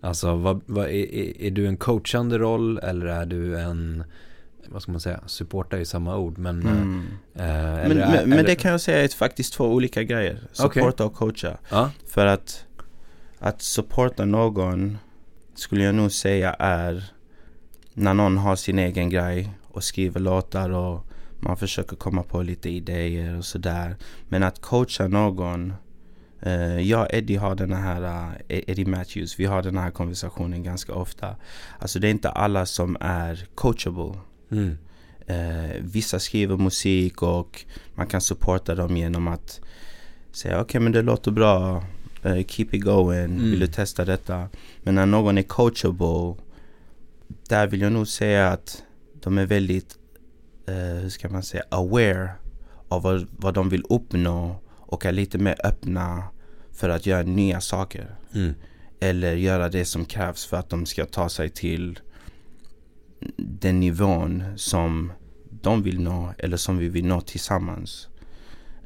Alltså 0.00 0.36
vad, 0.36 0.60
vad 0.66 0.84
är, 0.84 1.14
är, 1.14 1.42
är, 1.42 1.50
du 1.50 1.66
en 1.66 1.76
coachande 1.76 2.38
roll 2.38 2.78
eller 2.78 3.06
är 3.06 3.26
du 3.26 3.58
en 3.60 4.04
vad 4.70 4.82
ska 4.82 4.92
man 4.92 5.00
säga, 5.00 5.20
supporta 5.26 5.78
är 5.78 5.84
samma 5.84 6.16
ord 6.16 6.38
men 6.38 6.62
mm. 6.62 7.06
äh, 7.34 7.42
Men, 7.44 7.88
men, 7.88 7.98
är, 7.98 8.26
men 8.26 8.44
det 8.44 8.54
kan 8.54 8.70
jag 8.70 8.80
säga 8.80 9.04
är 9.04 9.08
faktiskt 9.08 9.52
två 9.52 9.64
olika 9.64 10.02
grejer 10.02 10.40
Supporta 10.52 10.88
okay. 10.88 11.06
och 11.06 11.14
coacha 11.14 11.58
ja. 11.70 11.90
För 12.06 12.26
att 12.26 12.64
Att 13.38 13.62
supporta 13.62 14.24
någon 14.24 14.98
Skulle 15.54 15.84
jag 15.84 15.94
nog 15.94 16.12
säga 16.12 16.52
är 16.58 17.04
När 17.94 18.14
någon 18.14 18.38
har 18.38 18.56
sin 18.56 18.78
egen 18.78 19.10
grej 19.10 19.50
och 19.68 19.84
skriver 19.84 20.20
låtar 20.20 20.70
och 20.70 21.07
man 21.40 21.56
försöker 21.56 21.96
komma 21.96 22.22
på 22.22 22.42
lite 22.42 22.70
idéer 22.70 23.38
och 23.38 23.44
sådär 23.44 23.96
Men 24.28 24.42
att 24.42 24.60
coacha 24.60 25.08
någon 25.08 25.72
Uh, 26.46 26.80
jag 26.80 27.00
och 27.00 27.14
Eddie 27.14 27.36
har 27.36 27.54
den 27.54 27.72
här, 27.72 28.02
uh, 28.02 28.34
Eddie 28.48 28.84
Matthews, 28.84 29.40
vi 29.40 29.44
har 29.44 29.62
den 29.62 29.78
här 29.78 29.90
konversationen 29.90 30.62
ganska 30.62 30.94
ofta. 30.94 31.36
Alltså 31.78 31.98
det 31.98 32.08
är 32.08 32.10
inte 32.10 32.30
alla 32.30 32.66
som 32.66 32.96
är 33.00 33.46
coachable. 33.54 34.14
Mm. 34.50 34.78
Uh, 35.30 35.76
vissa 35.80 36.18
skriver 36.18 36.56
musik 36.56 37.22
och 37.22 37.64
man 37.94 38.06
kan 38.06 38.20
supporta 38.20 38.74
dem 38.74 38.96
genom 38.96 39.28
att 39.28 39.60
säga 40.32 40.54
okej 40.54 40.64
okay, 40.64 40.80
men 40.80 40.92
det 40.92 41.02
låter 41.02 41.30
bra, 41.30 41.84
keep 42.22 42.66
it 42.72 42.82
going, 42.84 43.24
mm. 43.24 43.50
vill 43.50 43.60
du 43.60 43.66
testa 43.66 44.04
detta? 44.04 44.48
Men 44.82 44.94
när 44.94 45.06
någon 45.06 45.38
är 45.38 45.42
coachable, 45.42 46.34
där 47.48 47.66
vill 47.66 47.80
jag 47.80 47.92
nog 47.92 48.08
säga 48.08 48.48
att 48.48 48.82
de 49.22 49.38
är 49.38 49.46
väldigt, 49.46 49.97
hur 50.72 51.08
ska 51.08 51.28
man 51.28 51.42
säga, 51.42 51.62
aware 51.68 52.30
av 52.88 53.02
vad, 53.02 53.26
vad 53.30 53.54
de 53.54 53.68
vill 53.68 53.84
uppnå 53.88 54.56
och 54.68 55.06
är 55.06 55.12
lite 55.12 55.38
mer 55.38 55.56
öppna 55.64 56.24
för 56.72 56.88
att 56.88 57.06
göra 57.06 57.22
nya 57.22 57.60
saker. 57.60 58.16
Mm. 58.34 58.54
Eller 59.00 59.34
göra 59.34 59.68
det 59.68 59.84
som 59.84 60.04
krävs 60.04 60.46
för 60.46 60.56
att 60.56 60.70
de 60.70 60.86
ska 60.86 61.04
ta 61.04 61.28
sig 61.28 61.48
till 61.48 61.98
den 63.36 63.80
nivån 63.80 64.44
som 64.56 65.12
de 65.62 65.82
vill 65.82 66.00
nå 66.00 66.32
eller 66.38 66.56
som 66.56 66.78
vi 66.78 66.88
vill 66.88 67.06
nå 67.06 67.20
tillsammans. 67.20 68.08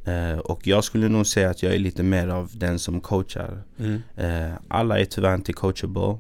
Uh, 0.09 0.39
och 0.39 0.67
jag 0.67 0.85
skulle 0.85 1.09
nog 1.09 1.27
säga 1.27 1.51
att 1.51 1.63
jag 1.63 1.75
är 1.75 1.79
lite 1.79 2.03
mer 2.03 2.29
av 2.29 2.51
den 2.55 2.79
som 2.79 3.01
coachar. 3.01 3.63
Mm. 3.79 4.03
Uh, 4.19 4.55
alla 4.69 5.01
är 5.01 5.05
tyvärr 5.05 5.35
inte 5.35 5.53
coachable. 5.53 6.19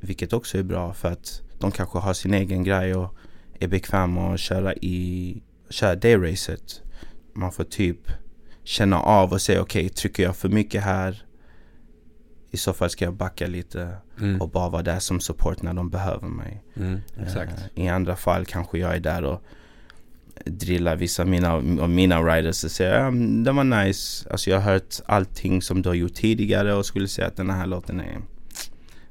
Vilket 0.00 0.32
också 0.32 0.58
är 0.58 0.62
bra 0.62 0.92
för 0.94 1.08
att 1.08 1.42
de 1.58 1.70
kanske 1.70 1.98
har 1.98 2.12
sin 2.12 2.34
egen 2.34 2.64
grej 2.64 2.94
och 2.94 3.14
är 3.60 3.68
bekväma 3.68 4.34
att 4.34 4.40
köra 4.40 4.74
i 4.74 5.42
köra 5.70 5.94
det 5.94 6.16
racet. 6.16 6.82
Man 7.32 7.52
får 7.52 7.64
typ 7.64 8.10
känna 8.64 9.00
av 9.00 9.32
och 9.32 9.40
säga 9.40 9.60
okej, 9.60 9.84
okay, 9.84 9.94
trycker 9.94 10.22
jag 10.22 10.36
för 10.36 10.48
mycket 10.48 10.82
här 10.82 11.24
i 12.50 12.56
så 12.56 12.72
fall 12.72 12.90
ska 12.90 13.04
jag 13.04 13.14
backa 13.14 13.46
lite 13.46 13.96
mm. 14.20 14.40
och 14.40 14.50
bara 14.50 14.68
vara 14.68 14.82
där 14.82 14.98
som 14.98 15.20
support 15.20 15.62
när 15.62 15.74
de 15.74 15.90
behöver 15.90 16.28
mig. 16.28 16.62
Mm. 16.76 17.00
Uh, 17.18 17.42
I 17.74 17.88
andra 17.88 18.16
fall 18.16 18.44
kanske 18.46 18.78
jag 18.78 18.96
är 18.96 19.00
där 19.00 19.24
och 19.24 19.42
drillar 20.44 20.96
vissa 20.96 21.22
av 21.22 21.28
mina, 21.28 21.52
av 21.54 21.90
mina 21.90 22.22
riders 22.22 22.64
och 22.64 22.70
säger 22.70 23.04
ja, 23.04 23.10
det 23.44 23.52
var 23.52 23.64
nice. 23.64 24.30
Alltså 24.30 24.50
jag 24.50 24.60
har 24.60 24.72
hört 24.72 24.94
allting 25.06 25.62
som 25.62 25.82
du 25.82 25.88
har 25.88 25.94
gjort 25.94 26.14
tidigare 26.14 26.74
och 26.74 26.86
skulle 26.86 27.08
säga 27.08 27.26
att 27.26 27.36
den 27.36 27.50
här 27.50 27.66
låten 27.66 28.00
är, 28.00 28.18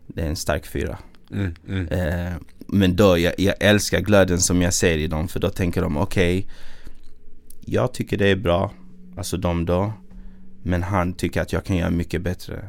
det 0.07 0.21
är 0.21 0.27
en 0.27 0.35
stark 0.35 0.65
fyra. 0.67 0.97
Mm, 1.31 1.55
mm. 1.67 2.33
Men 2.67 2.95
då, 2.95 3.17
jag, 3.17 3.33
jag, 3.37 3.55
älskar 3.59 3.99
glöden 3.99 4.39
som 4.39 4.61
jag 4.61 4.73
ser 4.73 4.97
i 4.97 5.07
dem 5.07 5.27
för 5.27 5.39
då 5.39 5.49
tänker 5.49 5.81
de 5.81 5.97
okej, 5.97 6.39
okay, 6.39 6.51
jag 7.65 7.93
tycker 7.93 8.17
det 8.17 8.27
är 8.27 8.35
bra 8.35 8.71
Alltså 9.17 9.37
de 9.37 9.65
då. 9.65 9.93
Men 10.63 10.83
han 10.83 11.13
tycker 11.13 11.41
att 11.41 11.53
jag 11.53 11.65
kan 11.65 11.75
göra 11.75 11.89
mycket 11.89 12.21
bättre. 12.21 12.67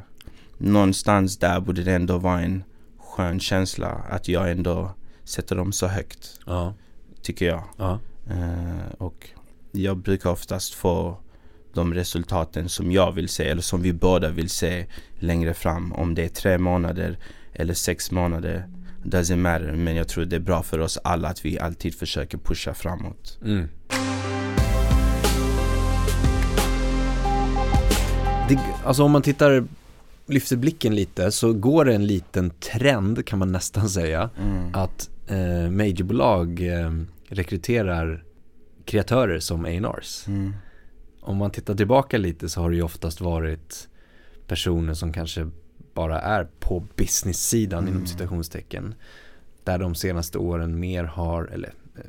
Någonstans 0.58 1.38
där 1.38 1.60
borde 1.60 1.82
det 1.82 1.92
ändå 1.92 2.18
vara 2.18 2.40
en 2.40 2.64
skön 2.98 3.40
känsla 3.40 3.88
att 3.88 4.28
jag 4.28 4.50
ändå 4.50 4.94
sätter 5.24 5.56
dem 5.56 5.72
så 5.72 5.86
högt. 5.86 6.40
Ja. 6.46 6.74
Tycker 7.22 7.46
jag. 7.46 7.62
Ja. 7.76 7.98
Uh, 8.30 8.92
och 8.98 9.28
jag 9.72 9.96
brukar 9.96 10.30
oftast 10.30 10.74
få 10.74 11.16
de 11.74 11.94
resultaten 11.94 12.68
som 12.68 12.92
jag 12.92 13.12
vill 13.12 13.28
se 13.28 13.48
eller 13.48 13.62
som 13.62 13.82
vi 13.82 13.92
båda 13.92 14.30
vill 14.30 14.48
se 14.48 14.86
längre 15.18 15.54
fram. 15.54 15.92
Om 15.92 16.14
det 16.14 16.24
är 16.24 16.28
tre 16.28 16.58
månader 16.58 17.18
eller 17.58 17.74
sex 17.74 18.10
månader. 18.10 18.64
Doesn't 19.04 19.36
matter. 19.36 19.72
Men 19.72 19.96
jag 19.96 20.08
tror 20.08 20.24
det 20.24 20.36
är 20.36 20.40
bra 20.40 20.62
för 20.62 20.78
oss 20.78 20.98
alla 21.04 21.28
att 21.28 21.44
vi 21.44 21.58
alltid 21.58 21.94
försöker 21.94 22.38
pusha 22.38 22.74
framåt. 22.74 23.38
Mm. 23.44 23.68
det, 28.48 28.58
alltså 28.84 29.02
om 29.02 29.10
man 29.10 29.22
tittar 29.22 29.64
lyfter 30.26 30.56
blicken 30.56 30.94
lite 30.94 31.32
så 31.32 31.52
går 31.52 31.84
det 31.84 31.94
en 31.94 32.06
liten 32.06 32.50
trend 32.50 33.26
kan 33.26 33.38
man 33.38 33.52
nästan 33.52 33.88
säga 33.88 34.30
Mm. 34.40 34.74
att 34.74 35.10
eh, 35.26 35.70
majorbolag 35.70 36.60
eh, 36.60 36.92
rekryterar 37.28 38.24
kreatörer 38.84 39.40
som 39.40 39.64
A&Rs. 39.64 40.26
Mm. 40.26 40.54
Om 41.20 41.36
man 41.36 41.50
tittar 41.50 41.74
tillbaka 41.74 42.18
lite 42.18 42.48
så 42.48 42.60
har 42.60 42.70
det 42.70 42.76
ju 42.76 42.82
oftast 42.82 43.20
varit 43.20 43.88
personer 44.46 44.94
som 44.94 45.12
kanske 45.12 45.50
bara 45.94 46.20
är 46.20 46.48
på 46.60 46.84
business-sidan 46.96 47.78
Mm. 47.82 47.94
inom 47.94 48.06
citationstecken. 48.06 48.94
Där 49.64 49.78
de 49.78 49.94
senaste 49.94 50.38
åren 50.38 50.80
mer 50.80 51.04
har, 51.04 51.44
eller 51.44 51.72
eh, 51.96 52.02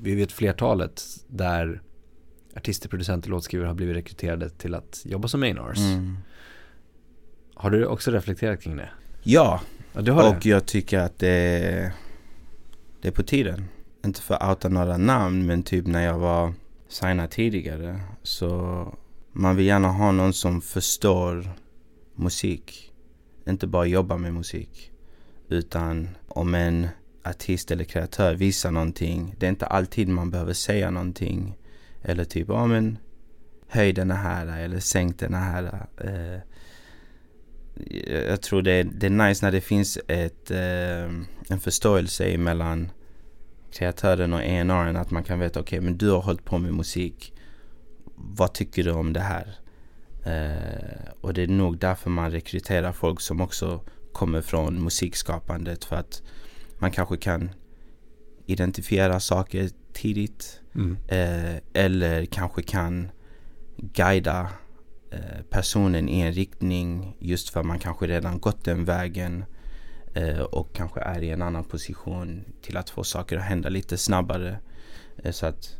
vi 0.00 0.14
vet 0.14 0.32
flertalet 0.32 1.02
där 1.28 1.82
artister, 2.56 2.88
producenter, 2.88 3.30
låtskrivare 3.30 3.66
har 3.68 3.74
blivit 3.74 3.96
rekryterade 3.96 4.50
till 4.50 4.74
att 4.74 5.02
jobba 5.04 5.28
som 5.28 5.42
A&Rs. 5.42 5.78
Mm. 5.78 6.16
Har 7.54 7.70
du 7.70 7.86
också 7.86 8.10
reflekterat 8.10 8.60
kring 8.62 8.76
det? 8.76 8.88
Ja, 9.22 9.60
Ja, 9.94 10.28
och 10.28 10.34
det? 10.42 10.48
jag 10.48 10.66
tycker 10.66 10.98
att 10.98 11.18
det, 11.18 11.92
det 13.00 13.08
är 13.08 13.12
på 13.12 13.22
tiden. 13.22 13.64
Inte 14.04 14.22
för 14.22 14.34
att 14.34 14.48
outa 14.48 14.68
några 14.68 14.96
namn 14.96 15.46
men 15.46 15.62
typ 15.62 15.86
när 15.86 16.04
jag 16.04 16.18
var 16.18 16.52
signad 16.88 17.30
tidigare 17.30 18.00
så 18.22 18.86
man 19.32 19.56
vill 19.56 19.66
gärna 19.66 19.88
ha 19.88 20.12
någon 20.12 20.32
som 20.32 20.60
förstår 20.60 21.52
musik. 22.14 22.91
Inte 23.46 23.66
bara 23.66 23.86
jobba 23.86 24.16
med 24.16 24.34
musik. 24.34 24.92
Utan 25.48 26.08
om 26.28 26.54
en 26.54 26.88
artist 27.24 27.70
eller 27.70 27.84
kreatör 27.84 28.34
visar 28.34 28.70
någonting. 28.70 29.34
Det 29.38 29.46
är 29.46 29.50
inte 29.50 29.66
alltid 29.66 30.08
man 30.08 30.30
behöver 30.30 30.52
säga 30.52 30.90
någonting. 30.90 31.58
Eller 32.02 32.24
typ, 32.24 32.48
ja 32.48 32.66
men 32.66 32.98
höj 33.68 33.92
den 33.92 34.10
här 34.10 34.58
eller 34.58 34.80
sänk 34.80 35.18
den 35.18 35.34
här. 35.34 35.86
Eh, 35.98 36.40
jag 38.28 38.42
tror 38.42 38.62
det 38.62 38.72
är, 38.72 38.84
det 38.84 39.06
är 39.06 39.10
nice 39.10 39.44
när 39.44 39.52
det 39.52 39.60
finns 39.60 39.98
ett, 40.08 40.50
eh, 40.50 41.04
en 41.48 41.60
förståelse 41.60 42.38
mellan 42.38 42.90
kreatören 43.72 44.32
och 44.32 44.40
A&R'n 44.40 45.00
att 45.00 45.10
man 45.10 45.24
kan 45.24 45.38
veta 45.38 45.60
okej 45.60 45.80
men 45.80 45.98
du 45.98 46.10
har 46.10 46.20
hållit 46.20 46.44
på 46.44 46.58
med 46.58 46.74
musik. 46.74 47.34
Vad 48.14 48.52
tycker 48.54 48.84
du 48.84 48.90
om 48.90 49.12
det 49.12 49.20
här? 49.20 49.61
Eh, 50.24 51.12
och 51.20 51.34
det 51.34 51.42
är 51.42 51.48
nog 51.48 51.78
därför 51.78 52.10
man 52.10 52.30
rekryterar 52.30 52.92
folk 52.92 53.20
som 53.20 53.40
också 53.40 53.80
kommer 54.12 54.40
från 54.40 54.84
musikskapandet 54.84 55.84
för 55.84 55.96
att 55.96 56.22
man 56.78 56.90
kanske 56.90 57.16
kan 57.16 57.50
identifiera 58.46 59.20
saker 59.20 59.70
tidigt 59.92 60.58
Mm. 60.74 60.96
eh, 61.08 61.82
eller 61.84 62.24
kanske 62.24 62.62
kan 62.62 63.10
guida 63.76 64.48
eh, 65.10 65.42
personen 65.50 66.08
i 66.08 66.20
en 66.20 66.32
riktning 66.32 67.16
just 67.18 67.50
för 67.50 67.62
man 67.62 67.78
kanske 67.78 68.06
redan 68.06 68.40
gått 68.40 68.64
den 68.64 68.84
vägen 68.84 69.44
eh, 70.14 70.40
och 70.40 70.74
kanske 70.74 71.00
är 71.00 71.22
i 71.22 71.30
en 71.30 71.42
annan 71.42 71.64
position 71.64 72.44
till 72.62 72.76
att 72.76 72.90
få 72.90 73.04
saker 73.04 73.36
att 73.36 73.44
hända 73.44 73.68
lite 73.68 73.96
snabbare. 73.96 74.58
Eh, 75.24 75.32
så 75.32 75.46
att 75.46 75.76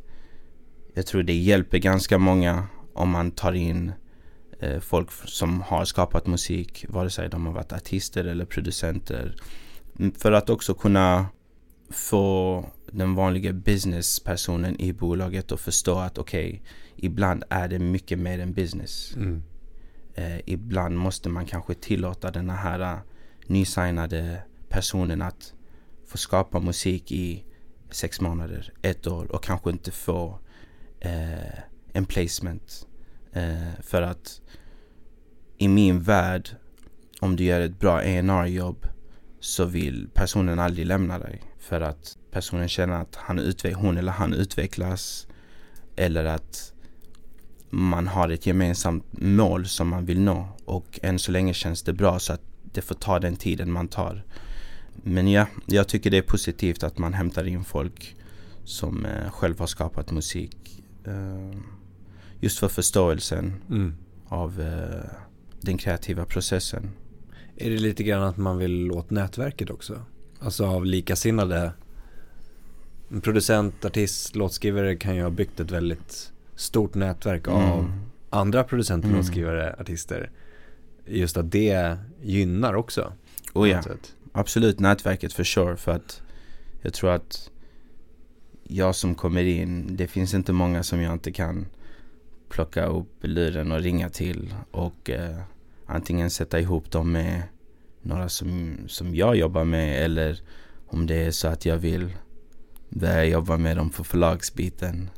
jag 0.95 1.07
tror 1.07 1.23
det 1.23 1.35
hjälper 1.35 1.79
ganska 1.79 2.19
många 2.19 2.67
om 2.95 3.11
man 3.11 3.31
tar 3.31 3.53
in 3.53 3.93
folk 4.81 5.09
f- 5.11 5.23
som 5.27 5.61
har 5.63 5.85
skapat 5.85 6.27
musik, 6.27 6.85
vare 6.89 7.11
sig 7.11 7.29
de 7.29 7.47
har 7.47 7.53
varit 7.53 7.73
artister 7.73 8.25
eller 8.25 8.45
producenter. 8.45 9.35
Mm, 9.99 10.13
För 10.13 10.33
att 10.33 10.51
också 10.51 10.75
kunna 10.75 11.27
få 11.91 12.65
den 12.93 13.15
vanliga 13.15 13.53
businesspersonen 13.53 14.81
i 14.81 14.93
bolaget 14.93 15.53
att 15.53 15.61
förstå 15.61 15.99
att 15.99 16.19
okej, 16.19 16.63
ibland 16.97 17.45
är 17.51 17.69
det 17.69 17.79
mycket 17.79 18.19
mer 18.19 18.39
än 18.39 18.53
business. 18.53 19.17
Mm. 19.17 19.43
Eh, 20.15 20.39
ibland 20.47 20.97
måste 20.99 21.29
man 21.29 21.47
kanske 21.47 21.75
tillåta 21.75 22.31
den 22.31 22.51
här 22.51 22.81
uh, 22.95 22.99
nysignade 23.47 24.43
personen 24.69 25.23
att 25.23 25.55
få 26.07 26.19
skapa 26.19 26.61
musik 26.61 27.13
i 27.13 27.45
sex 27.91 28.21
månader, 28.21 28.73
ett 28.83 29.07
år 29.07 29.33
och 29.33 29.45
kanske 29.45 29.71
inte 29.71 29.91
få 29.91 30.39
eh, 31.01 31.59
en 31.93 32.05
placement. 32.05 32.87
Eh, 33.33 33.81
för 33.83 34.03
att 34.03 34.41
i 35.59 35.69
min 35.69 36.01
värld, 36.01 36.49
om 37.21 37.37
du 37.37 37.45
gör 37.45 37.61
ett 37.61 37.79
bra 37.79 38.03
ENR-jobb 38.03 38.87
så 39.41 39.65
vill 39.65 40.09
personen 40.15 40.59
aldrig 40.59 40.87
lämna 40.87 41.19
dig. 41.19 41.43
För 41.59 41.81
att 41.81 42.19
personen 42.31 42.69
känner 42.69 43.01
att 43.01 43.17
han 43.17 43.39
utve- 43.39 43.75
hon 43.75 43.99
eller 43.99 44.13
han 44.13 44.35
utvecklas. 44.35 45.27
Eller 45.97 46.25
att 46.25 46.73
man 47.71 48.07
har 48.09 48.29
ett 48.29 48.47
gemensamt 48.47 49.05
mål 49.13 49.67
som 49.67 49.89
man 49.89 50.05
vill 50.05 50.21
nå. 50.21 50.49
Och 50.65 50.99
än 51.03 51.19
så 51.19 51.33
länge 51.33 51.55
känns 51.55 51.83
det 51.83 51.93
bra 51.93 52.19
så 52.19 52.33
att 52.33 52.43
det 52.73 52.83
får 52.83 52.95
ta 52.95 53.19
den 53.19 53.37
tiden 53.37 53.73
man 53.73 53.89
tar. 53.89 54.25
Men 54.95 55.29
ja, 55.29 55.47
jag 55.67 55.89
tycker 55.89 56.11
det 56.11 56.19
är 56.19 56.23
positivt 56.23 56.83
att 56.83 56.99
man 56.99 57.15
hämtar 57.15 57.47
in 57.47 57.65
folk 57.65 58.17
som 58.65 59.05
eh, 59.05 59.31
själv 59.31 59.59
har 59.59 59.67
skapat 59.67 60.11
musik. 60.11 60.85
Eh, 61.05 61.59
Just 62.45 62.59
för 62.59 62.69
förståelsen 62.69 63.53
Mm. 63.71 63.95
av 64.29 64.61
eh, 64.61 65.11
den 65.61 65.79
kreativa 65.79 66.25
processen. 66.25 66.91
Är 67.57 67.71
det 67.71 67.77
lite 67.79 68.03
grann 68.03 68.23
att 68.23 68.37
man 68.37 68.59
vill 68.59 68.91
åt 68.93 69.11
nätverket 69.11 69.71
också? 69.71 70.03
Alltså 70.41 70.67
av 70.67 70.87
likasinnade 70.87 71.73
En 73.11 73.21
producent, 73.21 73.85
artist, 73.85 74.37
låtskrivare 74.37 74.97
kan 74.97 75.17
ju 75.17 75.23
ha 75.23 75.31
byggt 75.31 75.61
ett 75.61 75.71
väldigt 75.71 76.33
stort 76.57 76.95
nätverk 76.95 77.49
av 77.49 77.79
Mm. 77.79 77.93
andra 78.31 78.65
producenter, 78.65 79.09
Mm. 79.09 79.19
låtskrivare, 79.21 79.77
artister 79.81 80.31
Just 81.07 81.37
att 81.37 81.51
det 81.51 81.97
gynnar 82.23 82.75
också 82.75 83.13
Oh 83.55 83.69
ja. 83.71 83.83
Absolut 84.33 84.81
nätverket 84.81 85.33
för 85.33 85.45
sure 85.45 85.77
för 85.77 85.93
att 85.93 86.23
jag 86.83 86.93
tror 86.95 87.11
att 87.11 87.51
jag 88.65 88.95
som 88.95 89.15
kommer 89.15 89.45
in, 89.45 89.97
det 89.97 90.07
finns 90.07 90.35
inte 90.35 90.53
många 90.53 90.83
som 90.83 91.01
jag 91.01 91.13
inte 91.13 91.33
kan 91.33 91.67
plocka 92.53 92.87
upp 92.87 93.17
luren 93.21 93.73
och 93.73 93.81
ringa 93.81 94.09
till 94.09 94.55
och 94.71 95.11
eh, 95.11 95.39
antingen 95.87 96.31
sätta 96.31 96.61
ihop 96.61 96.91
dem 96.91 97.13
med 97.13 97.43
några 98.03 98.29
som, 98.29 98.77
som 98.87 99.15
jag 99.15 99.37
jobbar 99.37 99.65
med 99.65 100.05
eller 100.05 100.41
om 100.87 101.07
det 101.07 101.15
är 101.15 101.31
så 101.31 101.49
att 101.49 101.67
jag 101.67 101.77
vill 101.77 102.17
börja 102.89 103.25
jobba 103.25 103.57
med 103.57 103.77
dem 103.77 103.91
på 103.91 104.05
förlagsbiten. 104.05 105.11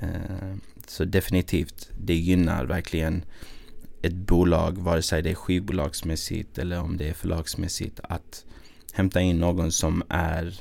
Eh, 0.00 0.56
så 0.86 1.04
definitivt, 1.04 1.90
det 1.98 2.14
gynnar 2.14 2.64
verkligen 2.64 3.24
ett 4.02 4.14
bolag, 4.14 4.78
vare 4.78 5.02
sig 5.02 5.22
det 5.22 5.30
är 5.30 5.34
skivbolagsmässigt 5.34 6.58
eller 6.58 6.80
om 6.80 6.96
det 6.96 7.08
är 7.08 7.14
förlagsmässigt, 7.14 8.00
att 8.02 8.44
hämta 8.92 9.20
in 9.20 9.38
någon 9.38 9.72
som 9.72 10.02
är 10.08 10.60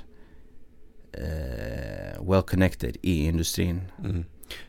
eh, 1.11 2.29
well 2.29 2.41
connected 2.41 2.97
i 3.01 3.25
industrin. 3.25 3.81
Mm. 4.03 4.25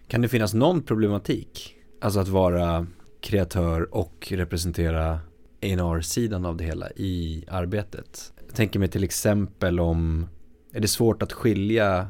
Kan 0.08 0.22
det 0.22 0.28
finnas 0.28 0.54
någon 0.54 0.82
problematik? 0.82 1.74
Alltså 2.00 2.20
att 2.20 2.28
vara 2.28 2.86
kreatör 3.20 3.94
och 3.94 4.28
representera 4.30 5.20
A&R-sidan 5.62 6.46
av 6.46 6.56
det 6.56 6.64
hela 6.64 6.90
i 6.90 7.44
arbetet. 7.48 8.32
Jag 8.46 8.54
tänker 8.56 8.78
mig 8.78 8.88
till 8.88 9.04
exempel 9.04 9.80
om, 9.80 10.26
är 10.72 10.80
det 10.80 10.88
svårt 10.88 11.22
att 11.22 11.32
skilja 11.32 12.08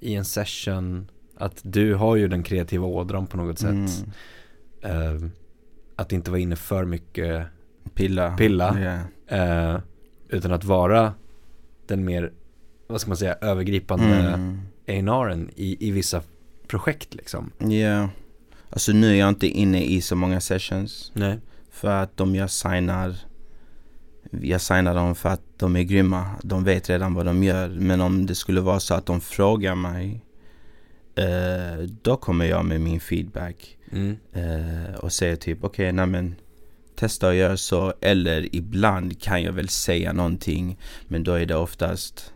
i 0.00 0.14
en 0.14 0.24
session 0.24 1.10
att 1.36 1.60
du 1.62 1.94
har 1.94 2.16
ju 2.16 2.28
den 2.28 2.42
kreativa 2.42 2.86
ådran 2.86 3.26
på 3.26 3.36
något 3.36 3.58
sätt. 3.58 4.04
Mm. 4.82 5.22
Eh, 5.22 5.28
att 5.96 6.12
inte 6.12 6.30
vara 6.30 6.40
inne 6.40 6.56
för 6.56 6.84
mycket 6.84 7.46
Pilla. 7.94 8.36
Pilla. 8.36 8.80
Ja. 8.80 9.36
eh, 9.36 9.80
utan 10.28 10.52
att 10.52 10.64
vara 10.64 11.14
den 11.86 12.04
mer, 12.04 12.32
vad 12.86 13.00
ska 13.00 13.08
man 13.08 13.16
säga, 13.16 13.34
övergripande 13.40 14.04
Mm. 14.04 14.58
A&R'n 14.88 15.50
i, 15.56 15.88
i 15.88 15.90
vissa 15.90 16.22
projekt 16.68 17.14
liksom. 17.14 17.52
Ja. 17.58 18.08
Alltså 18.70 18.92
nu 18.92 19.10
är 19.10 19.14
jag 19.14 19.28
inte 19.28 19.46
inne 19.46 19.84
i 19.84 20.00
så 20.00 20.16
många 20.16 20.40
sessions. 20.40 21.12
Nej. 21.14 21.38
För 21.70 21.88
att 21.88 22.16
de 22.16 22.34
jag 22.34 22.50
signar 22.50 23.16
Jag 24.30 24.60
signar 24.60 24.94
dem 24.94 25.14
för 25.14 25.28
att 25.28 25.42
de 25.56 25.76
är 25.76 25.82
grymma. 25.82 26.30
De 26.42 26.64
vet 26.64 26.90
redan 26.90 27.14
vad 27.14 27.26
de 27.26 27.42
gör. 27.42 27.68
Men 27.68 28.00
om 28.00 28.26
det 28.26 28.34
skulle 28.34 28.60
vara 28.60 28.80
så 28.80 28.94
att 28.94 29.06
de 29.06 29.20
frågar 29.20 29.74
mig 29.74 30.24
eh, 31.14 31.84
Då 32.02 32.16
kommer 32.16 32.44
jag 32.44 32.64
med 32.64 32.80
min 32.80 33.00
feedback. 33.00 33.78
Mm. 33.92 34.16
Eh, 34.32 34.94
och 34.94 35.12
säger 35.12 35.36
typ 35.36 35.64
okej, 35.64 35.92
okay, 35.92 36.06
men 36.06 36.34
Testa 36.96 37.28
att 37.28 37.34
göra 37.34 37.56
så. 37.56 37.94
Eller 38.00 38.54
ibland 38.56 39.20
kan 39.20 39.42
jag 39.42 39.52
väl 39.52 39.68
säga 39.68 40.12
någonting. 40.12 40.78
Men 41.08 41.24
då 41.24 41.32
är 41.32 41.46
det 41.46 41.56
oftast 41.56 42.32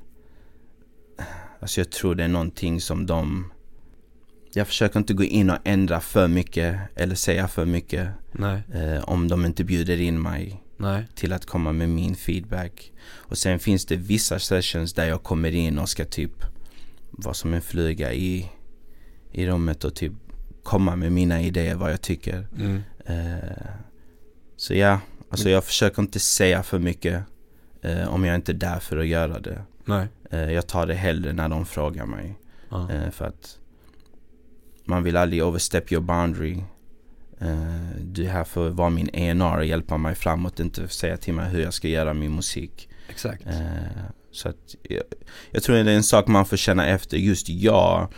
Alltså 1.61 1.81
jag 1.81 1.91
tror 1.91 2.15
det 2.15 2.25
är 2.25 2.29
någonting 2.29 2.81
som 2.81 3.07
de 3.07 3.53
Jag 4.53 4.67
försöker 4.67 4.99
inte 4.99 5.15
gå 5.15 5.25
in 5.25 5.51
och 5.51 5.59
ändra 5.65 6.01
för 6.01 6.29
mycket 6.29 6.77
eller 6.95 7.15
säga 7.15 7.49
för 7.49 7.67
mycket 7.67 8.09
eh, 8.73 9.05
om 9.05 9.29
de 9.29 9.45
inte 9.45 9.65
bjuder 9.65 10.01
in 10.01 10.23
mig 10.23 10.63
Nej. 10.77 11.07
till 11.15 11.33
att 11.33 11.47
komma 11.47 11.73
med 11.73 11.89
min 11.89 12.15
feedback. 12.15 12.93
Och 13.13 13.39
sen 13.39 13.59
finns 13.59 13.87
det 13.87 13.97
vissa 13.97 14.39
sessions 14.39 14.93
där 14.93 15.09
jag 15.09 15.23
kommer 15.23 15.55
in 15.55 15.79
och 15.79 15.89
ska 15.89 16.05
typ 16.05 16.45
vara 17.11 17.35
som 17.35 17.55
en 17.55 17.63
fluga 17.63 18.13
i, 18.13 18.51
i 19.33 19.47
rummet 19.47 19.85
och 19.85 19.95
typ 19.95 20.13
komma 20.63 20.97
med 20.97 21.13
mina 21.13 21.41
idéer 21.43 21.75
vad 21.75 21.93
jag 21.93 22.01
tycker. 22.01 22.47
Mm. 22.59 22.83
Eh, 23.07 23.67
så 24.57 24.75
ja, 24.75 25.01
Alltså 25.31 25.51
jag 25.51 25.65
försöker 25.65 26.03
inte 26.03 26.21
säga 26.21 26.63
för 26.63 26.79
mycket 26.79 27.23
eh, 27.83 28.15
om 28.15 28.25
jag 28.25 28.35
inte 28.35 28.53
är 28.53 28.55
där 28.55 28.79
för 28.79 28.97
att 28.97 29.07
göra 29.07 29.39
det. 29.39 29.63
Nej. 29.85 30.09
Eh, 30.31 30.53
jag 30.53 30.67
tar 30.67 30.87
det 30.87 30.95
hellre 30.95 31.33
när 31.33 31.49
de 31.49 31.67
frågar 31.67 32.07
mig. 32.07 32.39
Ja. 32.69 32.91
Eh, 32.91 33.11
för 33.11 33.25
att 33.25 33.59
man 34.91 35.03
vill 35.03 35.17
aldrig 35.17 35.45
overstep 35.45 35.93
your 35.93 36.03
boundary. 36.03 36.59
Eh, 37.41 38.01
du 38.01 38.25
är 38.25 38.29
här 38.29 38.45
för 38.45 38.69
att 38.69 38.75
vara 38.75 38.91
min 38.91 39.11
ENR 39.13 39.57
och 39.57 39.65
hjälpa 39.65 39.97
mig 39.97 40.15
framåt, 40.15 40.61
inte 40.61 40.89
säga 40.89 41.17
till 41.17 41.35
mig 41.35 41.51
hur 41.51 41.63
jag 41.63 41.75
ska 41.75 41.89
göra 41.89 42.15
min 42.15 42.35
musik. 42.35 42.89
Exakt. 43.09 43.47
Eh, 43.47 43.53
så 44.33 44.49
att 44.49 44.77
jag, 44.83 45.03
jag 45.51 45.63
tror 45.63 45.77
det 45.77 45.91
är 45.91 45.97
en 45.97 46.03
sak 46.03 46.27
man 46.27 46.47
får 46.47 46.57
känna 46.57 46.87
efter. 46.87 47.17
Just 47.17 47.49
jag, 47.49 48.09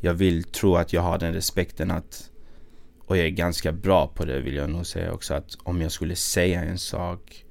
jag 0.00 0.14
vill 0.14 0.44
tro 0.44 0.76
att 0.76 0.92
jag 0.92 1.02
har 1.02 1.18
den 1.18 1.32
respekten 1.32 1.90
att 1.90 2.30
och 3.06 3.16
jag 3.16 3.26
är 3.26 3.30
ganska 3.30 3.72
bra 3.72 4.06
på 4.06 4.24
det 4.24 4.40
vill 4.40 4.54
jag 4.54 4.70
nog 4.70 4.86
säga 4.86 5.12
också 5.12 5.34
att 5.34 5.56
om 5.62 5.80
jag 5.80 5.92
skulle 5.92 6.16
säga 6.16 6.64
en 6.64 6.78
sak 6.78 7.44